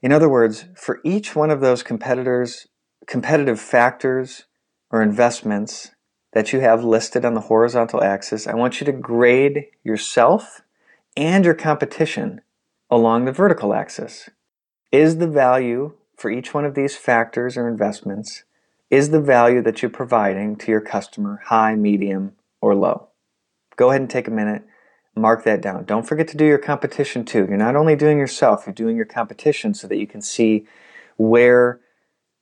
In 0.03 0.13
other 0.13 0.29
words, 0.29 0.67
for 0.75 1.01
each 1.05 1.35
one 1.35 1.51
of 1.51 1.61
those 1.61 1.83
competitors, 1.83 2.69
competitive 3.07 3.61
factors 3.61 4.45
or 4.91 5.03
investments 5.03 5.91
that 6.33 6.53
you 6.53 6.61
have 6.61 6.85
listed 6.85 7.25
on 7.25 7.35
the 7.35 7.41
horizontal 7.43 8.03
axis, 8.03 8.47
I 8.47 8.55
want 8.55 8.81
you 8.81 8.85
to 8.87 8.93
grade 8.93 9.67
yourself 9.83 10.63
and 11.17 11.45
your 11.45 11.55
competition 11.55 12.41
along 12.91 13.25
the 13.25 13.33
vertical 13.33 13.75
axis. 13.75 14.29
Is 14.93 15.19
the 15.19 15.29
value 15.29 15.95
for 16.17 16.31
each 16.31 16.55
one 16.55 16.65
of 16.65 16.75
these 16.75 16.97
factors 16.97 17.57
or 17.57 17.69
investments, 17.69 18.45
is 18.91 19.11
the 19.11 19.21
value 19.21 19.63
that 19.63 19.83
you're 19.83 19.91
providing 19.91 20.57
to 20.57 20.71
your 20.71 20.81
customer 20.81 21.43
high, 21.47 21.75
medium, 21.75 22.33
or 22.61 22.75
low? 22.75 23.09
Go 23.77 23.91
ahead 23.91 24.01
and 24.01 24.11
take 24.11 24.29
a 24.29 24.31
minute 24.31 24.63
mark 25.17 25.45
that 25.45 25.63
down. 25.63 25.85
Don't 25.85 26.07
forget 26.07 26.29
to 26.29 26.37
do 26.37 26.45
your 26.45 26.59
competition 26.59 27.25
too. 27.25 27.47
You're 27.49 27.57
not 27.57 27.77
only 27.77 27.97
doing 27.97 28.19
yourself, 28.19 28.65
you're 28.67 28.75
doing 28.75 28.97
your 28.97 29.07
competition 29.07 29.75
so 29.75 29.89
that 29.89 29.97
you 29.97 30.07
can 30.07 30.21
see 30.21 30.67
where 31.17 31.81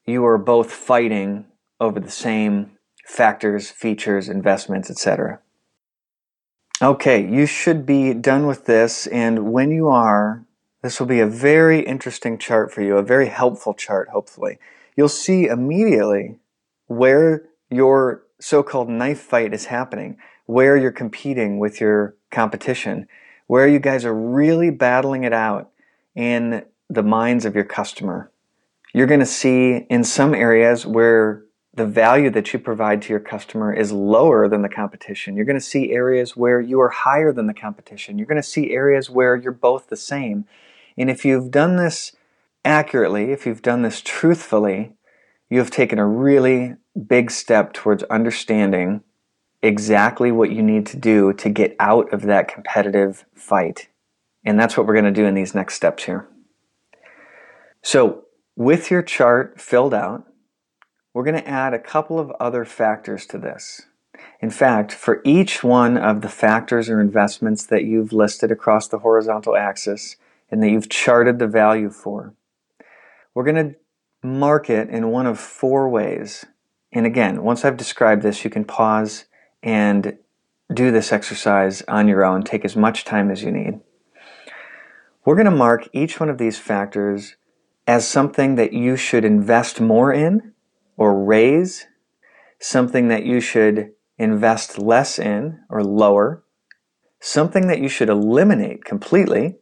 you 0.05 0.25
are 0.27 0.39
both 0.39 0.73
fighting 0.73 1.47
over 1.81 2.01
the 2.01 2.11
same 2.11 2.73
factors, 3.07 3.71
features, 3.71 4.29
investments, 4.29 4.91
etc. 4.91 5.41
Okay, 6.83 7.27
you 7.27 7.47
should 7.47 7.87
be 7.87 8.13
done 8.13 8.47
with 8.47 8.67
this, 8.67 9.07
and 9.07 9.53
when 9.53 9.71
you 9.71 9.89
are, 9.89 10.45
this 10.83 10.99
will 10.99 11.07
be 11.07 11.21
a 11.21 11.27
very 11.27 11.81
interesting 11.81 12.37
chart 12.37 12.73
for 12.73 12.83
you, 12.83 12.97
a 12.97 13.03
very 13.03 13.29
helpful 13.29 13.73
chart, 13.73 14.09
hopefully. 14.09 14.59
You'll 14.97 15.09
see 15.09 15.47
immediately 15.47 16.39
where 16.87 17.45
your 17.71 18.23
so 18.41 18.63
called 18.63 18.89
knife 18.89 19.21
fight 19.21 19.55
is 19.55 19.67
happening, 19.67 20.19
where 20.47 20.77
you're 20.77 20.93
competing 20.93 21.59
with 21.59 21.81
your 21.81 22.15
competition, 22.31 23.09
where 23.47 23.67
you 23.67 23.79
guys 23.79 24.05
are 24.05 24.15
really 24.15 24.71
battling 24.71 25.25
it 25.25 25.33
out 25.33 25.71
in 26.15 26.65
the 26.89 27.03
minds 27.03 27.45
of 27.45 27.55
your 27.55 27.65
customer. 27.65 28.31
You're 28.93 29.07
going 29.07 29.21
to 29.21 29.27
see 29.27 29.87
in 29.91 30.05
some 30.05 30.35
areas 30.35 30.87
where 30.87 31.43
the 31.75 31.87
value 31.87 32.31
that 32.31 32.53
you 32.53 32.59
provide 32.61 33.03
to 33.03 33.13
your 33.13 33.21
customer 33.21 33.73
is 33.73 33.91
lower 33.91 34.49
than 34.49 34.63
the 34.63 34.69
competition. 34.69 35.35
You're 35.35 35.45
going 35.45 35.59
to 35.59 35.65
see 35.65 35.91
areas 35.91 36.37
where 36.37 36.61
you 36.61 36.81
are 36.81 36.91
higher 36.91 37.33
than 37.33 37.49
the 37.49 37.55
competition. 37.55 38.17
You're 38.17 38.29
going 38.29 38.41
to 38.41 38.49
see 38.49 38.71
areas 38.71 39.11
where 39.11 39.35
you're 39.35 39.51
both 39.51 39.89
the 39.89 39.97
same. 39.97 40.45
And 40.97 41.11
if 41.11 41.25
you've 41.25 41.51
done 41.51 41.77
this 41.77 42.13
accurately, 42.65 43.33
if 43.33 43.47
you've 43.47 43.63
done 43.63 43.83
this 43.83 44.01
truthfully, 44.01 44.95
you 45.51 45.59
have 45.59 45.71
taken 45.71 45.99
a 45.99 46.07
really 46.07 46.75
big 47.07 47.31
step 47.31 47.73
towards 47.73 48.03
understanding 48.05 49.03
exactly 49.63 50.31
what 50.31 50.51
you 50.51 50.63
need 50.63 50.87
to 50.87 50.97
do 50.97 51.33
to 51.33 51.49
get 51.49 51.75
out 51.81 52.13
of 52.13 52.23
that 52.23 52.49
competitive 52.49 53.25
fight. 53.35 53.89
And 54.45 54.59
that's 54.59 54.77
what 54.77 54.87
we're 54.87 54.95
going 54.95 55.05
to 55.07 55.11
do 55.11 55.25
in 55.25 55.35
these 55.35 55.55
next 55.55 55.75
steps 55.75 56.05
here. 56.05 56.29
So, 57.83 58.25
with 58.57 58.91
your 58.91 59.03
chart 59.03 59.61
filled 59.61 59.95
out, 59.95 60.27
we're 61.13 61.25
going 61.25 61.43
to 61.43 61.49
add 61.49 61.75
a 61.75 61.79
couple 61.79 62.19
of 62.19 62.31
other 62.33 62.65
factors 62.65 63.27
to 63.27 63.39
this. 63.39 63.83
In 64.41 64.51
fact, 64.51 64.93
for 64.93 65.21
each 65.25 65.65
one 65.65 65.97
of 65.97 66.21
the 66.21 66.29
factors 66.29 66.89
or 66.89 67.01
investments 67.01 67.65
that 67.67 67.85
you've 67.85 68.13
listed 68.13 68.51
across 68.51 68.89
the 68.89 68.99
horizontal 68.99 69.57
axis 69.57 70.17
and 70.51 70.63
that 70.63 70.71
you've 70.71 70.89
charted 70.89 71.39
the 71.39 71.47
value 71.47 71.91
for, 71.91 72.35
we're 73.35 73.45
going 73.45 73.71
to 73.71 73.77
mark 74.27 74.71
it 74.71 74.89
in 74.89 75.11
one 75.11 75.27
of 75.27 75.39
four 75.39 75.89
ways. 75.89 76.45
And 76.93 77.07
again, 77.07 77.43
once 77.43 77.65
I've 77.65 77.77
described 77.77 78.23
this, 78.23 78.45
you 78.45 78.51
can 78.51 78.65
pause 78.65 79.25
and 79.63 80.17
do 80.73 80.91
this 80.91 81.13
exercise 81.13 81.83
on 81.83 82.09
your 82.09 82.25
own. 82.25 82.43
Take 82.43 82.65
as 82.65 82.77
much 82.77 83.05
time 83.05 83.31
as 83.31 83.43
you 83.43 83.51
need. 83.51 83.81
We're 85.25 85.35
going 85.35 85.47
to 85.47 85.51
mark 85.51 85.89
each 85.93 86.21
one 86.21 86.29
of 86.29 86.39
these 86.39 86.59
factors 86.59 87.37
as 87.87 88.07
something 88.07 88.55
that 88.55 88.73
you 88.73 88.97
should 88.97 89.25
invest 89.25 89.81
more 89.81 90.13
in 90.13 90.53
or 90.97 91.23
raise, 91.23 91.87
something 92.59 93.09
that 93.09 93.25
you 93.25 93.41
should 93.41 93.91
invest 94.17 94.79
less 94.79 95.19
in 95.19 95.61
or 95.69 95.83
lower, 95.83 96.45
something 97.21 97.67
that 97.67 97.81
you 97.81 97.89
should 97.89 98.09
eliminate 98.09 98.85
completely, 98.85 99.57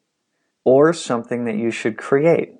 or 0.64 0.92
something 0.92 1.44
that 1.44 1.56
you 1.56 1.70
should 1.70 1.96
create. 1.96 2.50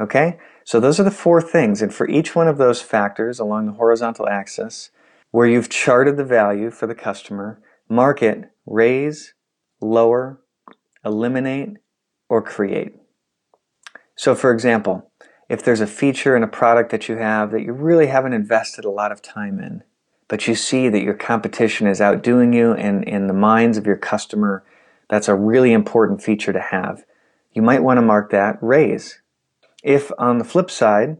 Okay? 0.00 0.38
So 0.64 0.80
those 0.80 0.98
are 0.98 1.04
the 1.04 1.10
four 1.10 1.40
things. 1.40 1.82
And 1.82 1.94
for 1.94 2.08
each 2.08 2.34
one 2.34 2.48
of 2.48 2.58
those 2.58 2.82
factors 2.82 3.38
along 3.38 3.66
the 3.66 3.72
horizontal 3.72 4.28
axis, 4.28 4.90
where 5.30 5.46
you've 5.46 5.68
charted 5.68 6.16
the 6.16 6.24
value 6.24 6.70
for 6.70 6.86
the 6.86 6.94
customer, 6.94 7.60
mark 7.88 8.22
it, 8.22 8.50
raise, 8.66 9.34
lower, 9.80 10.40
eliminate, 11.04 11.76
or 12.28 12.40
create. 12.40 12.94
So, 14.16 14.34
for 14.34 14.52
example, 14.52 15.10
if 15.48 15.62
there's 15.62 15.80
a 15.80 15.86
feature 15.86 16.36
in 16.36 16.42
a 16.42 16.48
product 16.48 16.90
that 16.90 17.08
you 17.08 17.16
have 17.16 17.50
that 17.50 17.62
you 17.62 17.72
really 17.72 18.06
haven't 18.06 18.32
invested 18.32 18.84
a 18.84 18.90
lot 18.90 19.12
of 19.12 19.20
time 19.20 19.58
in, 19.58 19.82
but 20.28 20.48
you 20.48 20.54
see 20.54 20.88
that 20.88 21.02
your 21.02 21.14
competition 21.14 21.86
is 21.86 22.00
outdoing 22.00 22.52
you 22.52 22.72
and 22.72 23.04
in 23.04 23.26
the 23.26 23.34
minds 23.34 23.76
of 23.76 23.86
your 23.86 23.96
customer, 23.96 24.64
that's 25.10 25.28
a 25.28 25.34
really 25.34 25.72
important 25.72 26.22
feature 26.22 26.52
to 26.52 26.60
have. 26.60 27.04
You 27.52 27.62
might 27.62 27.82
want 27.82 27.98
to 27.98 28.02
mark 28.02 28.30
that 28.30 28.56
raise. 28.60 29.20
If 29.84 30.10
on 30.18 30.38
the 30.38 30.44
flip 30.44 30.70
side, 30.70 31.18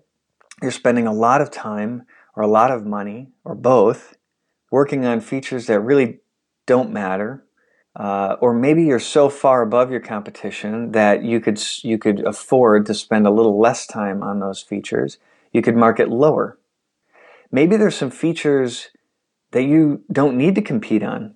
you're 0.62 0.70
spending 0.70 1.06
a 1.06 1.12
lot 1.12 1.42
of 1.42 1.50
time 1.50 2.06
or 2.34 2.42
a 2.42 2.48
lot 2.48 2.70
of 2.70 2.86
money 2.86 3.28
or 3.44 3.54
both 3.54 4.16
working 4.70 5.04
on 5.04 5.20
features 5.20 5.66
that 5.66 5.80
really 5.80 6.20
don't 6.66 6.90
matter 6.90 7.44
uh, 7.96 8.36
or 8.40 8.52
maybe 8.52 8.82
you're 8.82 8.98
so 8.98 9.28
far 9.28 9.62
above 9.62 9.90
your 9.90 10.00
competition 10.00 10.90
that 10.92 11.22
you 11.22 11.40
could 11.40 11.62
you 11.84 11.96
could 11.98 12.26
afford 12.26 12.86
to 12.86 12.94
spend 12.94 13.26
a 13.26 13.30
little 13.30 13.60
less 13.60 13.86
time 13.86 14.22
on 14.22 14.40
those 14.40 14.62
features 14.62 15.18
you 15.52 15.62
could 15.62 15.76
mark 15.76 16.00
it 16.00 16.08
lower. 16.08 16.58
Maybe 17.52 17.76
there's 17.76 17.94
some 17.94 18.10
features 18.10 18.88
that 19.52 19.62
you 19.62 20.02
don't 20.10 20.36
need 20.36 20.54
to 20.56 20.62
compete 20.62 21.02
on 21.02 21.34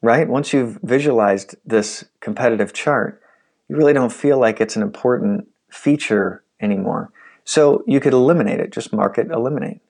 right? 0.00 0.28
Once 0.28 0.52
you've 0.52 0.78
visualized 0.82 1.56
this 1.64 2.04
competitive 2.20 2.72
chart 2.72 3.20
you 3.68 3.76
really 3.76 3.92
don't 3.92 4.12
feel 4.12 4.38
like 4.38 4.60
it's 4.60 4.76
an 4.76 4.82
important 4.82 5.48
feature 5.68 6.44
anymore 6.60 7.10
so 7.44 7.82
you 7.86 8.00
could 8.00 8.12
eliminate 8.12 8.60
it 8.60 8.70
just 8.70 8.92
mark 8.92 9.18
it 9.18 9.30
eliminate 9.30 9.80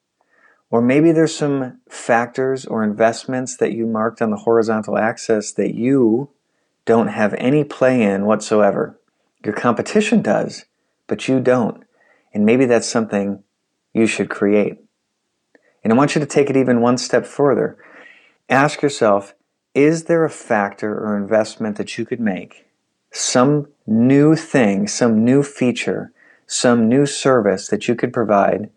or 0.71 0.83
maybe 0.83 1.13
there's 1.13 1.35
some 1.35 1.81
factors 1.89 2.67
or 2.67 2.85
investments 2.85 3.57
that 3.57 3.73
you 3.73 3.87
marked 3.87 4.21
on 4.21 4.31
the 4.31 4.37
horizontal 4.37 4.99
axis 4.99 5.53
that 5.53 5.75
you 5.75 6.31
don't 6.85 7.09
have 7.09 7.35
any 7.35 7.65
play 7.65 8.03
in 8.03 8.27
whatsoever. 8.27 8.99
Your 9.45 9.55
competition 9.55 10.21
does, 10.21 10.67
but 11.07 11.27
you 11.27 11.41
don't. 11.41 11.85
And 12.35 12.45
maybe 12.45 12.67
that's 12.67 12.89
something 12.89 13.43
you 13.95 14.07
should 14.07 14.29
create. 14.29 14.79
And 15.83 15.93
I 15.93 15.97
want 15.97 16.15
you 16.15 16.21
to 16.21 16.27
take 16.27 16.51
it 16.51 16.57
even 16.57 16.81
one 16.81 16.99
step 16.99 17.25
further. 17.25 17.79
Ask 18.51 18.83
yourself, 18.83 19.35
is 19.75 20.05
there 20.05 20.25
a 20.25 20.31
factor 20.31 20.93
or 20.93 21.17
investment 21.17 21.77
that 21.77 21.97
you 21.97 22.05
could 22.05 22.21
make? 22.21 22.67
Some 23.11 23.69
new 23.87 24.35
thing, 24.35 24.87
some 24.87 25.25
new 25.25 25.43
feature, 25.43 26.13
some 26.49 26.89
new 26.89 27.05
service 27.07 27.69
that 27.69 27.87
you 27.87 27.95
could 27.95 28.13
provide 28.13 28.71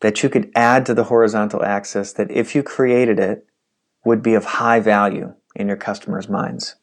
that 0.00 0.22
you 0.22 0.28
could 0.28 0.50
add 0.54 0.84
to 0.84 0.94
the 0.94 1.04
horizontal 1.04 1.62
axis 1.62 2.12
that 2.14 2.30
if 2.30 2.54
you 2.54 2.62
created 2.62 3.18
it 3.18 3.46
would 4.04 4.22
be 4.22 4.34
of 4.34 4.44
high 4.44 4.80
value 4.80 5.34
in 5.54 5.68
your 5.68 5.76
customers' 5.76 6.28
minds. 6.28 6.76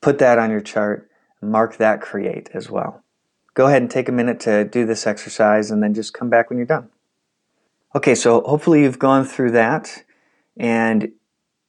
Put 0.00 0.18
that 0.18 0.38
on 0.38 0.50
your 0.50 0.60
chart, 0.60 1.10
mark 1.42 1.76
that 1.78 2.00
create 2.00 2.48
as 2.54 2.70
well. 2.70 3.02
Go 3.54 3.66
ahead 3.66 3.82
and 3.82 3.90
take 3.90 4.08
a 4.08 4.12
minute 4.12 4.40
to 4.40 4.64
do 4.64 4.86
this 4.86 5.06
exercise 5.06 5.70
and 5.70 5.82
then 5.82 5.92
just 5.92 6.14
come 6.14 6.30
back 6.30 6.48
when 6.48 6.58
you're 6.58 6.66
done. 6.66 6.88
Okay, 7.94 8.14
so 8.14 8.42
hopefully 8.42 8.82
you've 8.82 8.98
gone 8.98 9.24
through 9.24 9.50
that 9.52 10.04
and 10.56 11.12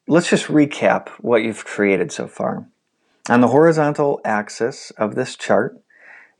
let's 0.07 0.29
just 0.29 0.45
recap 0.45 1.07
what 1.19 1.43
you've 1.43 1.65
created 1.65 2.11
so 2.11 2.27
far. 2.27 2.67
On 3.29 3.41
the 3.41 3.47
horizontal 3.47 4.21
axis 4.23 4.91
of 4.91 5.15
this 5.15 5.35
chart, 5.35 5.81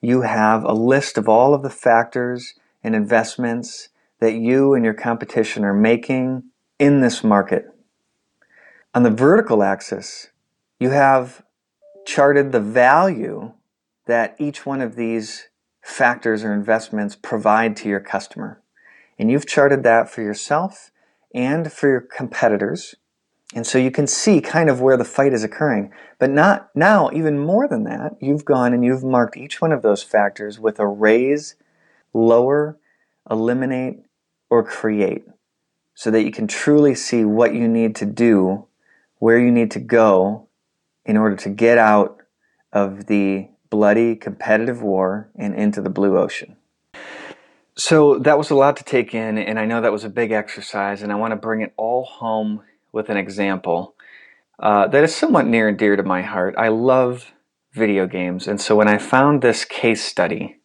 you 0.02 0.22
have 0.22 0.64
a 0.64 0.74
list 0.74 1.18
of 1.18 1.28
all 1.28 1.54
of 1.54 1.62
the 1.62 1.70
factors 1.70 2.54
and 2.84 2.96
investments 2.96 3.90
that 4.20 4.34
you 4.34 4.74
and 4.74 4.84
your 4.86 4.94
competition 4.94 5.64
are 5.64 5.74
making 5.74 6.44
in 6.78 7.02
this 7.02 7.24
market. 7.24 7.66
On 8.94 9.04
the 9.04 9.12
vertical 9.12 9.64
axis, 9.64 10.28
you 10.80 10.90
have 10.90 11.44
charted 12.06 12.52
the 12.52 12.60
value 12.60 13.54
that 14.08 14.36
each 14.40 14.66
one 14.66 14.82
of 14.82 14.96
these 14.96 15.50
factors 15.82 16.44
or 16.44 16.54
investments 16.54 17.16
provide 17.16 17.76
to 17.78 17.90
your 17.90 18.00
customer. 18.00 18.62
And 19.18 19.30
you've 19.30 19.46
charted 19.46 19.84
that 19.84 20.10
for 20.10 20.22
yourself 20.22 20.92
and 21.34 21.72
for 21.72 21.90
your 21.90 22.02
competitors. 22.02 22.96
And 23.56 23.66
so 23.66 23.80
you 23.80 23.90
can 23.90 24.06
see 24.06 24.42
kind 24.42 24.70
of 24.70 24.80
where 24.80 24.98
the 24.98 25.04
fight 25.04 25.34
is 25.34 25.44
occurring. 25.44 25.92
But 26.20 26.30
not 26.30 26.70
now, 26.76 27.10
even 27.12 27.40
more 27.40 27.68
than 27.68 27.84
that, 27.86 28.12
you've 28.22 28.46
gone 28.46 28.74
and 28.74 28.86
you've 28.86 29.04
marked 29.04 29.38
each 29.38 29.60
one 29.60 29.72
of 29.72 29.82
those 29.82 30.04
factors 30.04 30.60
with 30.60 30.80
a 30.80 30.86
raise, 30.86 31.56
lower, 32.14 32.78
eliminate, 33.30 34.02
or 34.50 34.64
create 34.64 35.26
so 35.96 36.12
that 36.12 36.24
you 36.24 36.32
can 36.32 36.48
truly 36.48 36.96
see 36.96 37.26
what 37.26 37.54
you 37.54 37.68
need 37.68 37.96
to 37.96 38.06
do, 38.06 38.68
where 39.18 39.40
you 39.40 39.52
need 39.52 39.72
to 39.72 39.80
go 39.80 40.48
in 41.06 41.18
order 41.18 41.36
to 41.36 41.50
get 41.50 41.78
out 41.78 42.22
of 42.72 43.08
the 43.08 43.50
bloody 43.70 44.16
competitive 44.16 44.82
war 44.82 45.30
and 45.36 45.56
into 45.56 45.82
the 45.82 45.90
blue 45.90 46.18
ocean. 46.18 46.56
So 47.76 48.20
that 48.20 48.38
was 48.38 48.50
a 48.50 48.56
lot 48.56 48.78
to 48.78 48.84
take 48.84 49.14
in, 49.14 49.38
and 49.38 49.58
I 49.58 49.66
know 49.66 49.82
that 49.82 49.92
was 49.92 50.04
a 50.04 50.10
big 50.10 50.32
exercise, 50.32 51.02
and 51.02 51.12
I 51.12 51.16
want 51.16 51.32
to 51.32 51.36
bring 51.36 51.62
it 51.62 51.74
all 51.78 52.04
home 52.04 52.62
with 52.92 53.10
an 53.10 53.18
example 53.18 53.96
uh, 54.60 54.88
that 54.88 55.04
is 55.04 55.16
somewhat 55.16 55.48
near 55.48 55.68
and 55.68 55.78
dear 55.78 55.96
to 55.96 56.04
my 56.04 56.22
heart. 56.22 56.56
I 56.58 56.68
love 56.68 57.32
video 57.74 58.08
games, 58.08 58.48
and 58.48 58.60
so 58.60 58.76
when 58.76 58.88
I 58.88 58.98
found 58.98 59.42
this 59.42 59.64
case 59.64 60.04
study 60.04 60.58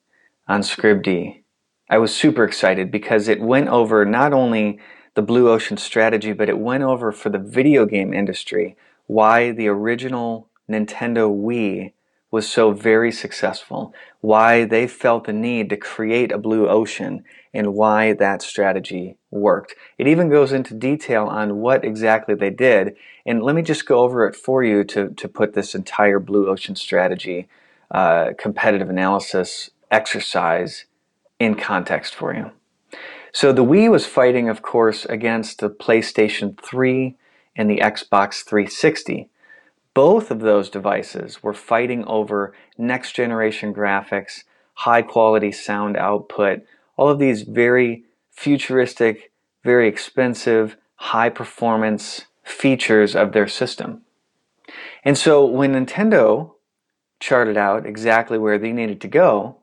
on 0.48 0.62
Scribd, 0.62 1.42
I 1.88 1.98
was 1.98 2.14
super 2.14 2.44
excited 2.44 2.90
because 2.90 3.28
it 3.28 3.40
went 3.40 3.68
over 3.68 4.04
not 4.04 4.32
only 4.32 4.80
the 5.14 5.22
blue 5.22 5.48
ocean 5.48 5.76
strategy, 5.76 6.32
but 6.32 6.48
it 6.48 6.58
went 6.58 6.82
over 6.82 7.12
for 7.12 7.28
the 7.28 7.38
video 7.38 7.86
game 7.86 8.12
industry 8.12 8.76
why 9.06 9.52
the 9.52 9.68
original 9.68 10.48
Nintendo 10.68 11.30
Wii 11.30 11.92
was 12.34 12.50
so 12.50 12.72
very 12.72 13.12
successful, 13.12 13.94
why 14.20 14.64
they 14.64 14.88
felt 14.88 15.22
the 15.22 15.32
need 15.32 15.70
to 15.70 15.76
create 15.76 16.32
a 16.32 16.36
blue 16.36 16.68
ocean, 16.68 17.22
and 17.54 17.74
why 17.74 18.12
that 18.12 18.42
strategy 18.42 19.16
worked. 19.30 19.76
It 19.98 20.08
even 20.08 20.28
goes 20.28 20.52
into 20.52 20.74
detail 20.74 21.26
on 21.26 21.58
what 21.58 21.84
exactly 21.84 22.34
they 22.34 22.50
did. 22.50 22.96
And 23.24 23.40
let 23.40 23.54
me 23.54 23.62
just 23.62 23.86
go 23.86 24.00
over 24.00 24.26
it 24.26 24.34
for 24.34 24.64
you 24.64 24.82
to, 24.82 25.10
to 25.10 25.28
put 25.28 25.54
this 25.54 25.76
entire 25.76 26.18
blue 26.18 26.48
ocean 26.48 26.74
strategy 26.74 27.46
uh, 27.92 28.30
competitive 28.36 28.90
analysis 28.90 29.70
exercise 29.92 30.86
in 31.38 31.54
context 31.54 32.16
for 32.16 32.34
you. 32.34 32.50
So 33.32 33.52
the 33.52 33.64
Wii 33.64 33.88
was 33.88 34.06
fighting, 34.06 34.48
of 34.48 34.60
course, 34.60 35.04
against 35.04 35.60
the 35.60 35.70
PlayStation 35.70 36.60
3 36.60 37.14
and 37.54 37.70
the 37.70 37.78
Xbox 37.78 38.42
360 38.42 39.30
both 39.94 40.30
of 40.30 40.40
those 40.40 40.68
devices 40.68 41.42
were 41.42 41.54
fighting 41.54 42.04
over 42.04 42.52
next 42.76 43.12
generation 43.12 43.72
graphics, 43.72 44.42
high 44.74 45.02
quality 45.02 45.52
sound 45.52 45.96
output, 45.96 46.62
all 46.96 47.08
of 47.08 47.18
these 47.18 47.42
very 47.42 48.04
futuristic, 48.30 49.32
very 49.62 49.88
expensive, 49.88 50.76
high 50.96 51.30
performance 51.30 52.26
features 52.42 53.14
of 53.14 53.32
their 53.32 53.48
system. 53.48 54.02
And 55.04 55.16
so 55.16 55.44
when 55.44 55.72
Nintendo 55.72 56.52
charted 57.20 57.56
out 57.56 57.86
exactly 57.86 58.38
where 58.38 58.58
they 58.58 58.72
needed 58.72 59.00
to 59.00 59.08
go, 59.08 59.56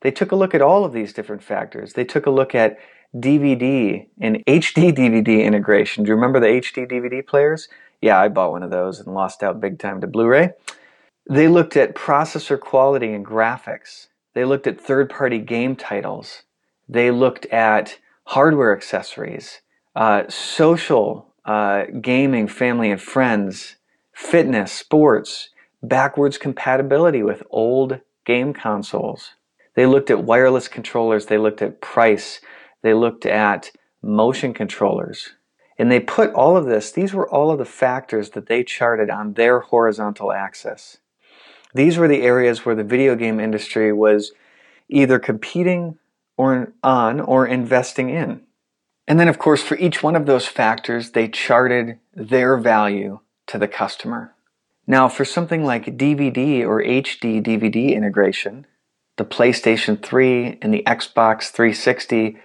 they 0.00 0.10
took 0.10 0.32
a 0.32 0.36
look 0.36 0.54
at 0.54 0.62
all 0.62 0.84
of 0.84 0.92
these 0.92 1.12
different 1.12 1.42
factors. 1.42 1.92
They 1.92 2.04
took 2.04 2.26
a 2.26 2.30
look 2.30 2.54
at 2.54 2.78
DVD 3.14 4.06
and 4.20 4.44
HD 4.46 4.92
DVD 4.92 5.44
integration. 5.44 6.04
Do 6.04 6.08
you 6.08 6.14
remember 6.14 6.40
the 6.40 6.46
HD 6.46 6.90
DVD 6.90 7.26
players? 7.26 7.68
Yeah, 8.00 8.18
I 8.18 8.28
bought 8.28 8.52
one 8.52 8.62
of 8.62 8.70
those 8.70 9.00
and 9.00 9.14
lost 9.14 9.42
out 9.42 9.60
big 9.60 9.78
time 9.78 10.00
to 10.00 10.06
Blu 10.06 10.26
ray. 10.26 10.50
They 11.28 11.48
looked 11.48 11.76
at 11.76 11.94
processor 11.94 12.58
quality 12.58 13.12
and 13.12 13.26
graphics. 13.26 14.06
They 14.34 14.44
looked 14.44 14.66
at 14.66 14.80
third 14.80 15.10
party 15.10 15.38
game 15.38 15.76
titles. 15.76 16.42
They 16.88 17.10
looked 17.10 17.46
at 17.46 17.98
hardware 18.24 18.74
accessories, 18.74 19.60
uh, 19.96 20.24
social, 20.28 21.34
uh, 21.44 21.84
gaming, 22.00 22.46
family 22.46 22.90
and 22.90 23.00
friends, 23.00 23.76
fitness, 24.14 24.72
sports, 24.72 25.50
backwards 25.82 26.38
compatibility 26.38 27.22
with 27.22 27.42
old 27.50 28.00
game 28.24 28.52
consoles. 28.52 29.34
They 29.74 29.86
looked 29.86 30.10
at 30.10 30.24
wireless 30.24 30.68
controllers. 30.68 31.26
They 31.26 31.38
looked 31.38 31.62
at 31.62 31.80
price. 31.80 32.40
They 32.82 32.94
looked 32.94 33.26
at 33.26 33.70
motion 34.02 34.54
controllers. 34.54 35.30
And 35.78 35.90
they 35.90 36.00
put 36.00 36.32
all 36.32 36.56
of 36.56 36.66
this, 36.66 36.90
these 36.90 37.14
were 37.14 37.28
all 37.28 37.50
of 37.50 37.58
the 37.58 37.64
factors 37.64 38.30
that 38.30 38.46
they 38.46 38.64
charted 38.64 39.10
on 39.10 39.34
their 39.34 39.60
horizontal 39.60 40.32
axis. 40.32 40.98
These 41.72 41.98
were 41.98 42.08
the 42.08 42.22
areas 42.22 42.64
where 42.64 42.74
the 42.74 42.82
video 42.82 43.14
game 43.14 43.38
industry 43.38 43.92
was 43.92 44.32
either 44.88 45.18
competing 45.18 45.98
or 46.36 46.72
on 46.82 47.20
or 47.20 47.46
investing 47.46 48.10
in. 48.10 48.42
And 49.06 49.18
then, 49.18 49.28
of 49.28 49.38
course, 49.38 49.62
for 49.62 49.76
each 49.78 50.02
one 50.02 50.16
of 50.16 50.26
those 50.26 50.46
factors, 50.46 51.12
they 51.12 51.28
charted 51.28 51.98
their 52.14 52.56
value 52.56 53.20
to 53.46 53.58
the 53.58 53.68
customer. 53.68 54.34
Now, 54.86 55.08
for 55.08 55.24
something 55.24 55.64
like 55.64 55.98
DVD 55.98 56.62
or 56.62 56.82
HD 56.82 57.42
DVD 57.42 57.94
integration, 57.94 58.66
the 59.16 59.24
PlayStation 59.24 60.02
3 60.02 60.58
and 60.62 60.72
the 60.72 60.82
Xbox 60.86 61.50
360 61.50 62.38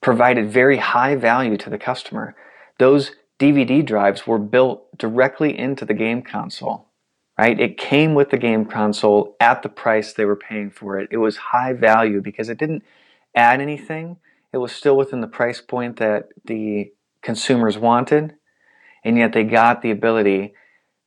provided 0.00 0.50
very 0.50 0.76
high 0.76 1.16
value 1.16 1.56
to 1.56 1.70
the 1.70 1.78
customer. 1.78 2.36
Those 2.78 3.12
DVD 3.38 3.84
drives 3.84 4.26
were 4.26 4.38
built 4.38 4.96
directly 4.96 5.56
into 5.56 5.84
the 5.84 5.94
game 5.94 6.22
console, 6.22 6.88
right? 7.38 7.58
It 7.58 7.78
came 7.78 8.14
with 8.14 8.30
the 8.30 8.38
game 8.38 8.64
console 8.64 9.36
at 9.40 9.62
the 9.62 9.68
price 9.68 10.12
they 10.12 10.24
were 10.24 10.36
paying 10.36 10.70
for 10.70 10.98
it. 10.98 11.08
It 11.10 11.18
was 11.18 11.36
high 11.36 11.72
value 11.72 12.20
because 12.20 12.48
it 12.48 12.58
didn't 12.58 12.82
add 13.34 13.60
anything. 13.60 14.16
It 14.52 14.58
was 14.58 14.72
still 14.72 14.96
within 14.96 15.20
the 15.20 15.28
price 15.28 15.60
point 15.60 15.98
that 15.98 16.28
the 16.44 16.92
consumers 17.22 17.78
wanted, 17.78 18.34
and 19.04 19.18
yet 19.18 19.32
they 19.32 19.44
got 19.44 19.82
the 19.82 19.90
ability 19.90 20.54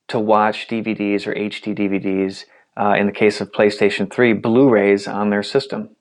to 0.10 0.20
watch 0.20 0.68
DVDs 0.68 1.26
or 1.26 1.34
HD 1.34 1.78
DVDs, 1.78 2.46
uh, 2.78 2.96
in 2.98 3.06
the 3.06 3.12
case 3.12 3.42
of 3.42 3.52
PlayStation 3.52 4.12
3, 4.12 4.34
Blu 4.34 4.70
rays 4.70 5.08
on 5.08 5.30
their 5.30 5.44
system. 5.44 5.96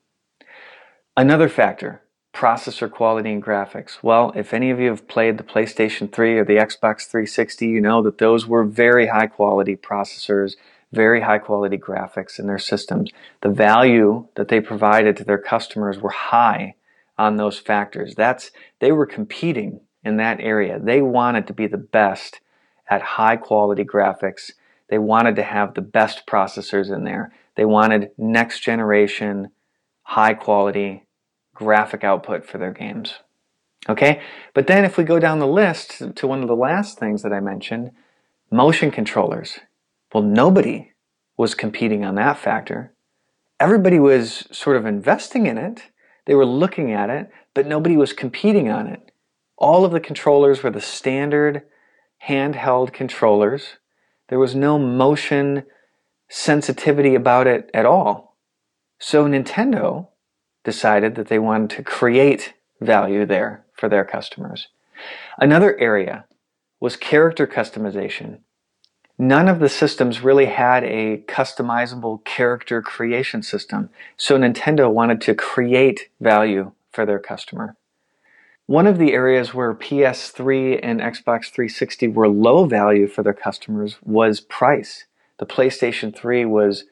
Another 1.16 1.48
factor 1.48 2.02
processor 2.32 2.90
quality 2.90 3.32
and 3.32 3.42
graphics. 3.42 4.02
Well, 4.02 4.32
if 4.36 4.54
any 4.54 4.70
of 4.70 4.78
you 4.78 4.90
have 4.90 5.08
played 5.08 5.38
the 5.38 5.44
PlayStation 5.44 6.12
3 6.12 6.38
or 6.38 6.44
the 6.44 6.54
Xbox 6.54 7.06
360, 7.06 7.66
you 7.66 7.80
know 7.80 8.02
that 8.02 8.18
those 8.18 8.46
were 8.46 8.64
very 8.64 9.08
high 9.08 9.26
quality 9.26 9.76
processors, 9.76 10.56
very 10.92 11.22
high 11.22 11.38
quality 11.38 11.76
graphics 11.76 12.38
in 12.38 12.46
their 12.46 12.58
systems. 12.58 13.10
The 13.42 13.50
value 13.50 14.28
that 14.36 14.48
they 14.48 14.60
provided 14.60 15.16
to 15.16 15.24
their 15.24 15.38
customers 15.38 15.98
were 15.98 16.10
high 16.10 16.74
on 17.18 17.36
those 17.36 17.58
factors. 17.58 18.14
That's 18.14 18.50
they 18.78 18.92
were 18.92 19.06
competing 19.06 19.80
in 20.04 20.16
that 20.16 20.40
area. 20.40 20.78
They 20.78 21.02
wanted 21.02 21.46
to 21.48 21.52
be 21.52 21.66
the 21.66 21.76
best 21.76 22.40
at 22.88 23.02
high 23.02 23.36
quality 23.36 23.84
graphics. 23.84 24.52
They 24.88 24.98
wanted 24.98 25.36
to 25.36 25.42
have 25.42 25.74
the 25.74 25.82
best 25.82 26.26
processors 26.26 26.92
in 26.92 27.04
there. 27.04 27.32
They 27.56 27.64
wanted 27.64 28.10
next 28.16 28.60
generation 28.60 29.50
high 30.02 30.34
quality 30.34 31.04
graphic 31.60 32.02
output 32.02 32.46
for 32.46 32.56
their 32.56 32.72
games. 32.72 33.16
Okay? 33.88 34.22
But 34.54 34.66
then 34.66 34.84
if 34.84 34.96
we 34.96 35.04
go 35.04 35.18
down 35.18 35.38
the 35.38 35.46
list 35.46 36.16
to 36.16 36.26
one 36.26 36.40
of 36.40 36.48
the 36.48 36.56
last 36.56 36.98
things 36.98 37.22
that 37.22 37.32
I 37.32 37.40
mentioned, 37.40 37.90
motion 38.50 38.90
controllers. 38.90 39.60
Well, 40.12 40.22
nobody 40.22 40.92
was 41.36 41.54
competing 41.54 42.02
on 42.02 42.14
that 42.14 42.38
factor. 42.38 42.94
Everybody 43.60 44.00
was 44.00 44.48
sort 44.50 44.78
of 44.78 44.86
investing 44.86 45.46
in 45.46 45.58
it. 45.58 45.82
They 46.24 46.34
were 46.34 46.46
looking 46.46 46.92
at 46.92 47.10
it, 47.10 47.30
but 47.52 47.66
nobody 47.66 47.96
was 47.96 48.14
competing 48.14 48.70
on 48.70 48.86
it. 48.86 49.12
All 49.58 49.84
of 49.84 49.92
the 49.92 50.00
controllers 50.00 50.62
were 50.62 50.70
the 50.70 50.80
standard 50.80 51.62
handheld 52.26 52.94
controllers. 52.94 53.76
There 54.28 54.38
was 54.38 54.54
no 54.54 54.78
motion 54.78 55.64
sensitivity 56.30 57.14
about 57.14 57.46
it 57.46 57.70
at 57.74 57.84
all. 57.84 58.38
So 58.98 59.26
Nintendo 59.26 60.08
decided 60.64 61.14
that 61.14 61.28
they 61.28 61.38
wanted 61.38 61.70
to 61.70 61.82
create 61.82 62.54
value 62.80 63.26
there 63.26 63.64
for 63.74 63.88
their 63.88 64.04
customers. 64.04 64.68
Another 65.38 65.78
area 65.78 66.24
was 66.80 66.96
character 66.96 67.46
customization. 67.46 68.38
None 69.18 69.48
of 69.48 69.58
the 69.58 69.68
systems 69.68 70.22
really 70.22 70.46
had 70.46 70.82
a 70.84 71.18
customizable 71.28 72.24
character 72.24 72.80
creation 72.80 73.42
system, 73.42 73.90
so 74.16 74.38
Nintendo 74.38 74.90
wanted 74.90 75.20
to 75.22 75.34
create 75.34 76.08
value 76.20 76.72
for 76.90 77.04
their 77.04 77.18
customer. 77.18 77.76
One 78.66 78.86
of 78.86 78.98
the 78.98 79.12
areas 79.12 79.52
where 79.52 79.74
PS3 79.74 80.80
and 80.82 81.00
Xbox 81.00 81.50
360 81.50 82.08
were 82.08 82.28
low 82.28 82.64
value 82.66 83.08
for 83.08 83.22
their 83.22 83.34
customers 83.34 83.96
was 84.02 84.40
price. 84.40 85.06
The 85.38 85.46
PlayStation 85.46 86.14
3 86.14 86.44
was 86.44 86.84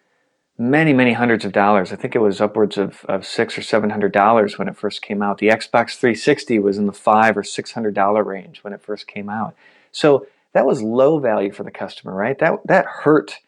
many, 0.58 0.92
many 0.92 1.12
hundreds 1.12 1.44
of 1.44 1.52
dollars. 1.52 1.92
I 1.92 1.96
think 1.96 2.16
it 2.16 2.20
was 2.20 2.40
upwards 2.40 2.76
of, 2.76 3.04
of 3.04 3.24
six 3.24 3.56
or 3.56 3.62
seven 3.62 3.90
hundred 3.90 4.12
dollars 4.12 4.58
when 4.58 4.68
it 4.68 4.76
first 4.76 5.00
came 5.00 5.22
out. 5.22 5.38
The 5.38 5.48
Xbox 5.48 5.96
360 5.96 6.58
was 6.58 6.76
in 6.76 6.86
the 6.86 6.92
five 6.92 7.36
or 7.36 7.44
six 7.44 7.72
hundred 7.72 7.94
dollar 7.94 8.24
range 8.24 8.64
when 8.64 8.72
it 8.72 8.82
first 8.82 9.06
came 9.06 9.30
out. 9.30 9.54
So 9.92 10.26
that 10.52 10.66
was 10.66 10.82
low 10.82 11.20
value 11.20 11.52
for 11.52 11.62
the 11.62 11.70
customer, 11.70 12.14
right? 12.14 12.38
That 12.38 12.54
that 12.66 12.86
hurt 12.86 13.38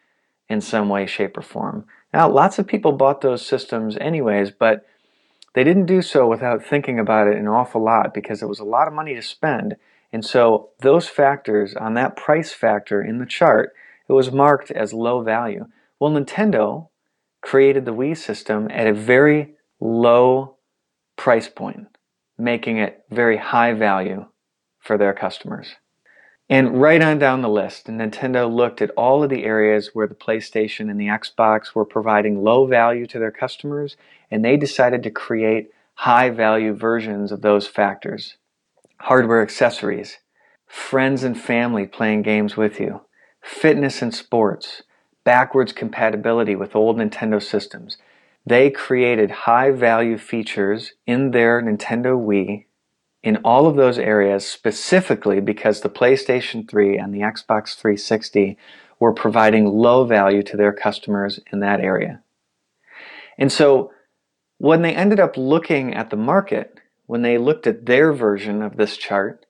in 0.48 0.60
some 0.60 0.88
way, 0.88 1.06
shape, 1.06 1.36
or 1.36 1.42
form. 1.42 1.84
Now, 2.12 2.28
lots 2.28 2.58
of 2.58 2.66
people 2.66 2.92
bought 2.92 3.20
those 3.20 3.46
systems 3.46 3.96
anyways, 3.98 4.50
but 4.50 4.84
they 5.54 5.64
didn't 5.64 5.86
do 5.86 6.02
so 6.02 6.26
without 6.26 6.64
thinking 6.64 6.98
about 6.98 7.28
it 7.28 7.36
an 7.36 7.48
awful 7.48 7.82
lot 7.82 8.14
because 8.14 8.42
it 8.42 8.48
was 8.48 8.60
a 8.60 8.64
lot 8.64 8.88
of 8.88 8.94
money 8.94 9.14
to 9.14 9.22
spend. 9.22 9.76
And 10.12 10.24
so 10.24 10.70
those 10.80 11.08
factors 11.08 11.74
on 11.74 11.94
that 11.94 12.16
price 12.16 12.52
factor 12.52 13.02
in 13.02 13.18
the 13.18 13.26
chart, 13.26 13.72
it 14.08 14.12
was 14.12 14.32
marked 14.32 14.72
as 14.72 14.92
low 14.92 15.22
value. 15.22 15.66
Well, 16.00 16.10
Nintendo 16.10 16.88
created 17.40 17.84
the 17.84 17.94
Wii 17.94 18.16
system 18.16 18.68
at 18.70 18.86
a 18.86 18.92
very 18.92 19.54
low 19.80 20.56
price 21.16 21.48
point, 21.48 21.86
making 22.38 22.78
it 22.78 23.04
very 23.10 23.36
high 23.36 23.72
value 23.72 24.26
for 24.78 24.96
their 24.96 25.12
customers. 25.12 25.74
And 26.48 26.80
right 26.80 27.00
on 27.00 27.20
down 27.20 27.42
the 27.42 27.48
list, 27.48 27.86
Nintendo 27.86 28.52
looked 28.52 28.82
at 28.82 28.90
all 28.96 29.22
of 29.22 29.30
the 29.30 29.44
areas 29.44 29.90
where 29.92 30.08
the 30.08 30.16
PlayStation 30.16 30.90
and 30.90 31.00
the 31.00 31.06
Xbox 31.06 31.76
were 31.76 31.84
providing 31.84 32.42
low 32.42 32.66
value 32.66 33.06
to 33.06 33.20
their 33.20 33.30
customers, 33.30 33.96
and 34.32 34.44
they 34.44 34.56
decided 34.56 35.04
to 35.04 35.10
create 35.10 35.70
high 35.94 36.28
value 36.30 36.74
versions 36.74 37.30
of 37.30 37.42
those 37.42 37.68
factors. 37.68 38.36
Hardware 38.98 39.42
accessories, 39.42 40.18
friends 40.66 41.22
and 41.22 41.40
family 41.40 41.86
playing 41.86 42.22
games 42.22 42.56
with 42.56 42.80
you, 42.80 43.02
fitness 43.40 44.02
and 44.02 44.12
sports, 44.12 44.82
backwards 45.24 45.72
compatibility 45.72 46.56
with 46.56 46.74
old 46.74 46.96
Nintendo 46.96 47.42
systems. 47.42 47.98
They 48.46 48.70
created 48.70 49.30
high 49.30 49.70
value 49.70 50.18
features 50.18 50.92
in 51.06 51.30
their 51.30 51.60
Nintendo 51.62 52.18
Wii 52.18 52.66
in 53.22 53.36
all 53.38 53.66
of 53.66 53.76
those 53.76 53.98
areas 53.98 54.46
specifically 54.46 55.40
because 55.40 55.80
the 55.80 55.90
PlayStation 55.90 56.68
3 56.68 56.96
and 56.96 57.12
the 57.12 57.20
Xbox 57.20 57.74
360 57.74 58.56
were 58.98 59.12
providing 59.12 59.66
low 59.66 60.04
value 60.04 60.42
to 60.42 60.56
their 60.56 60.72
customers 60.72 61.40
in 61.52 61.60
that 61.60 61.80
area. 61.80 62.22
And 63.38 63.52
so 63.52 63.92
when 64.58 64.82
they 64.82 64.94
ended 64.94 65.20
up 65.20 65.36
looking 65.36 65.94
at 65.94 66.10
the 66.10 66.16
market, 66.16 66.78
when 67.06 67.22
they 67.22 67.38
looked 67.38 67.66
at 67.66 67.86
their 67.86 68.12
version 68.12 68.62
of 68.62 68.76
this 68.76 68.96
chart, 68.96 69.46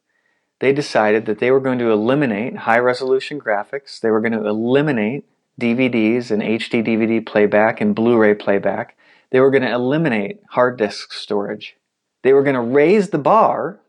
they 0.60 0.72
decided 0.72 1.26
that 1.26 1.38
they 1.38 1.50
were 1.50 1.60
going 1.60 1.78
to 1.78 1.90
eliminate 1.90 2.58
high 2.58 2.78
resolution 2.78 3.40
graphics, 3.40 4.00
they 4.00 4.10
were 4.10 4.20
going 4.20 4.32
to 4.32 4.46
eliminate 4.46 5.24
DVDs 5.60 6.30
and 6.30 6.42
HD 6.42 6.84
DVD 6.84 7.24
playback 7.24 7.80
and 7.80 7.94
Blu 7.94 8.16
ray 8.16 8.34
playback, 8.34 8.96
they 9.30 9.40
were 9.40 9.50
going 9.50 9.62
to 9.62 9.72
eliminate 9.72 10.40
hard 10.50 10.78
disk 10.78 11.12
storage. 11.12 11.76
They 12.22 12.32
were 12.32 12.42
going 12.42 12.54
to 12.54 12.60
raise 12.60 13.10
the 13.10 13.18
bar 13.18 13.80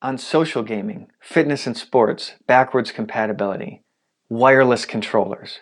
on 0.00 0.18
social 0.18 0.62
gaming, 0.62 1.08
fitness 1.20 1.66
and 1.66 1.76
sports, 1.76 2.32
backwards 2.46 2.92
compatibility, 2.92 3.82
wireless 4.28 4.84
controllers. 4.84 5.60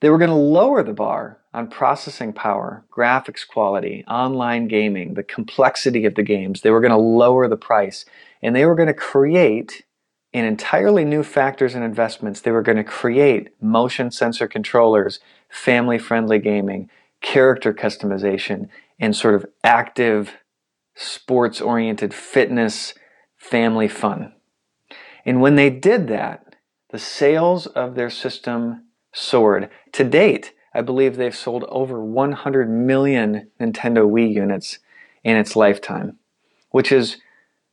They 0.00 0.10
were 0.10 0.18
going 0.18 0.30
to 0.30 0.36
lower 0.36 0.82
the 0.82 0.92
bar 0.92 1.40
on 1.52 1.68
processing 1.68 2.32
power, 2.32 2.84
graphics 2.94 3.46
quality, 3.46 4.04
online 4.08 4.68
gaming, 4.68 5.14
the 5.14 5.22
complexity 5.22 6.04
of 6.04 6.14
the 6.14 6.22
games. 6.22 6.60
They 6.60 6.70
were 6.70 6.80
going 6.80 6.90
to 6.90 6.96
lower 6.96 7.48
the 7.48 7.56
price 7.56 8.04
and 8.42 8.54
they 8.54 8.66
were 8.66 8.74
going 8.74 8.88
to 8.88 8.94
create 8.94 9.84
in 10.34 10.44
entirely 10.44 11.04
new 11.04 11.22
factors 11.22 11.76
and 11.76 11.84
investments. 11.84 12.40
They 12.40 12.50
were 12.50 12.60
going 12.60 12.76
to 12.76 12.84
create 12.84 13.50
motion 13.62 14.10
sensor 14.10 14.48
controllers, 14.48 15.20
family 15.48 15.96
friendly 15.96 16.40
gaming, 16.40 16.90
character 17.22 17.72
customization, 17.72 18.68
and 18.98 19.14
sort 19.14 19.36
of 19.36 19.46
active 19.62 20.34
sports 20.96 21.60
oriented 21.60 22.12
fitness, 22.12 22.94
family 23.36 23.86
fun. 23.86 24.32
And 25.24 25.40
when 25.40 25.54
they 25.54 25.70
did 25.70 26.08
that, 26.08 26.56
the 26.90 26.98
sales 26.98 27.66
of 27.68 27.94
their 27.94 28.10
system 28.10 28.86
soared. 29.12 29.70
To 29.92 30.04
date, 30.04 30.52
I 30.74 30.80
believe 30.80 31.16
they've 31.16 31.34
sold 31.34 31.64
over 31.68 32.04
100 32.04 32.68
million 32.68 33.50
Nintendo 33.60 34.10
Wii 34.10 34.34
units 34.34 34.80
in 35.22 35.36
its 35.36 35.54
lifetime, 35.54 36.18
which 36.70 36.90
is 36.90 37.18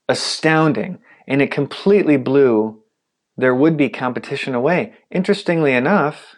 astounding. 0.08 1.00
And 1.28 1.42
it 1.42 1.52
completely 1.52 2.18
blew 2.18 2.82
their 3.38 3.56
would 3.56 3.78
be 3.78 3.90
competition 3.90 4.54
away. 4.54 4.94
Interestingly 5.10 5.74
enough, 5.74 6.36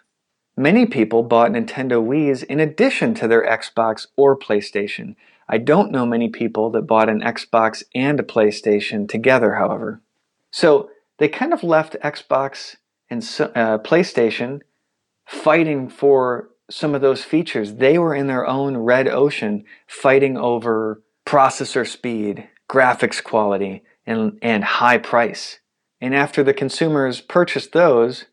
many 0.56 0.86
people 0.86 1.22
bought 1.22 1.50
Nintendo 1.50 2.02
Wii's 2.02 2.42
in 2.42 2.60
addition 2.60 3.14
to 3.14 3.28
their 3.28 3.44
Xbox 3.46 4.06
or 4.16 4.38
PlayStation. 4.38 5.16
I 5.48 5.58
don't 5.58 5.92
know 5.92 6.06
many 6.06 6.28
people 6.28 6.70
that 6.70 6.82
bought 6.82 7.08
an 7.08 7.20
Xbox 7.20 7.82
and 7.94 8.18
a 8.18 8.22
PlayStation 8.22 9.08
together, 9.08 9.54
however. 9.54 10.00
So 10.50 10.90
they 11.18 11.28
kind 11.28 11.52
of 11.52 11.62
left 11.62 11.96
Xbox 12.02 12.76
and 13.10 13.22
uh, 13.54 13.78
PlayStation 13.78 14.60
fighting 15.26 15.88
for 15.88 16.50
some 16.70 16.94
of 16.94 17.02
those 17.02 17.22
features. 17.22 17.74
They 17.74 17.98
were 17.98 18.14
in 18.14 18.26
their 18.26 18.46
own 18.46 18.76
red 18.78 19.08
ocean 19.08 19.64
fighting 19.86 20.36
over 20.36 21.02
processor 21.26 21.86
speed, 21.86 22.48
graphics 22.70 23.22
quality, 23.22 23.82
and, 24.06 24.38
and 24.42 24.64
high 24.64 24.98
price. 24.98 25.60
And 26.00 26.14
after 26.14 26.42
the 26.42 26.54
consumers 26.54 27.20
purchased 27.20 27.72
those, 27.72 28.26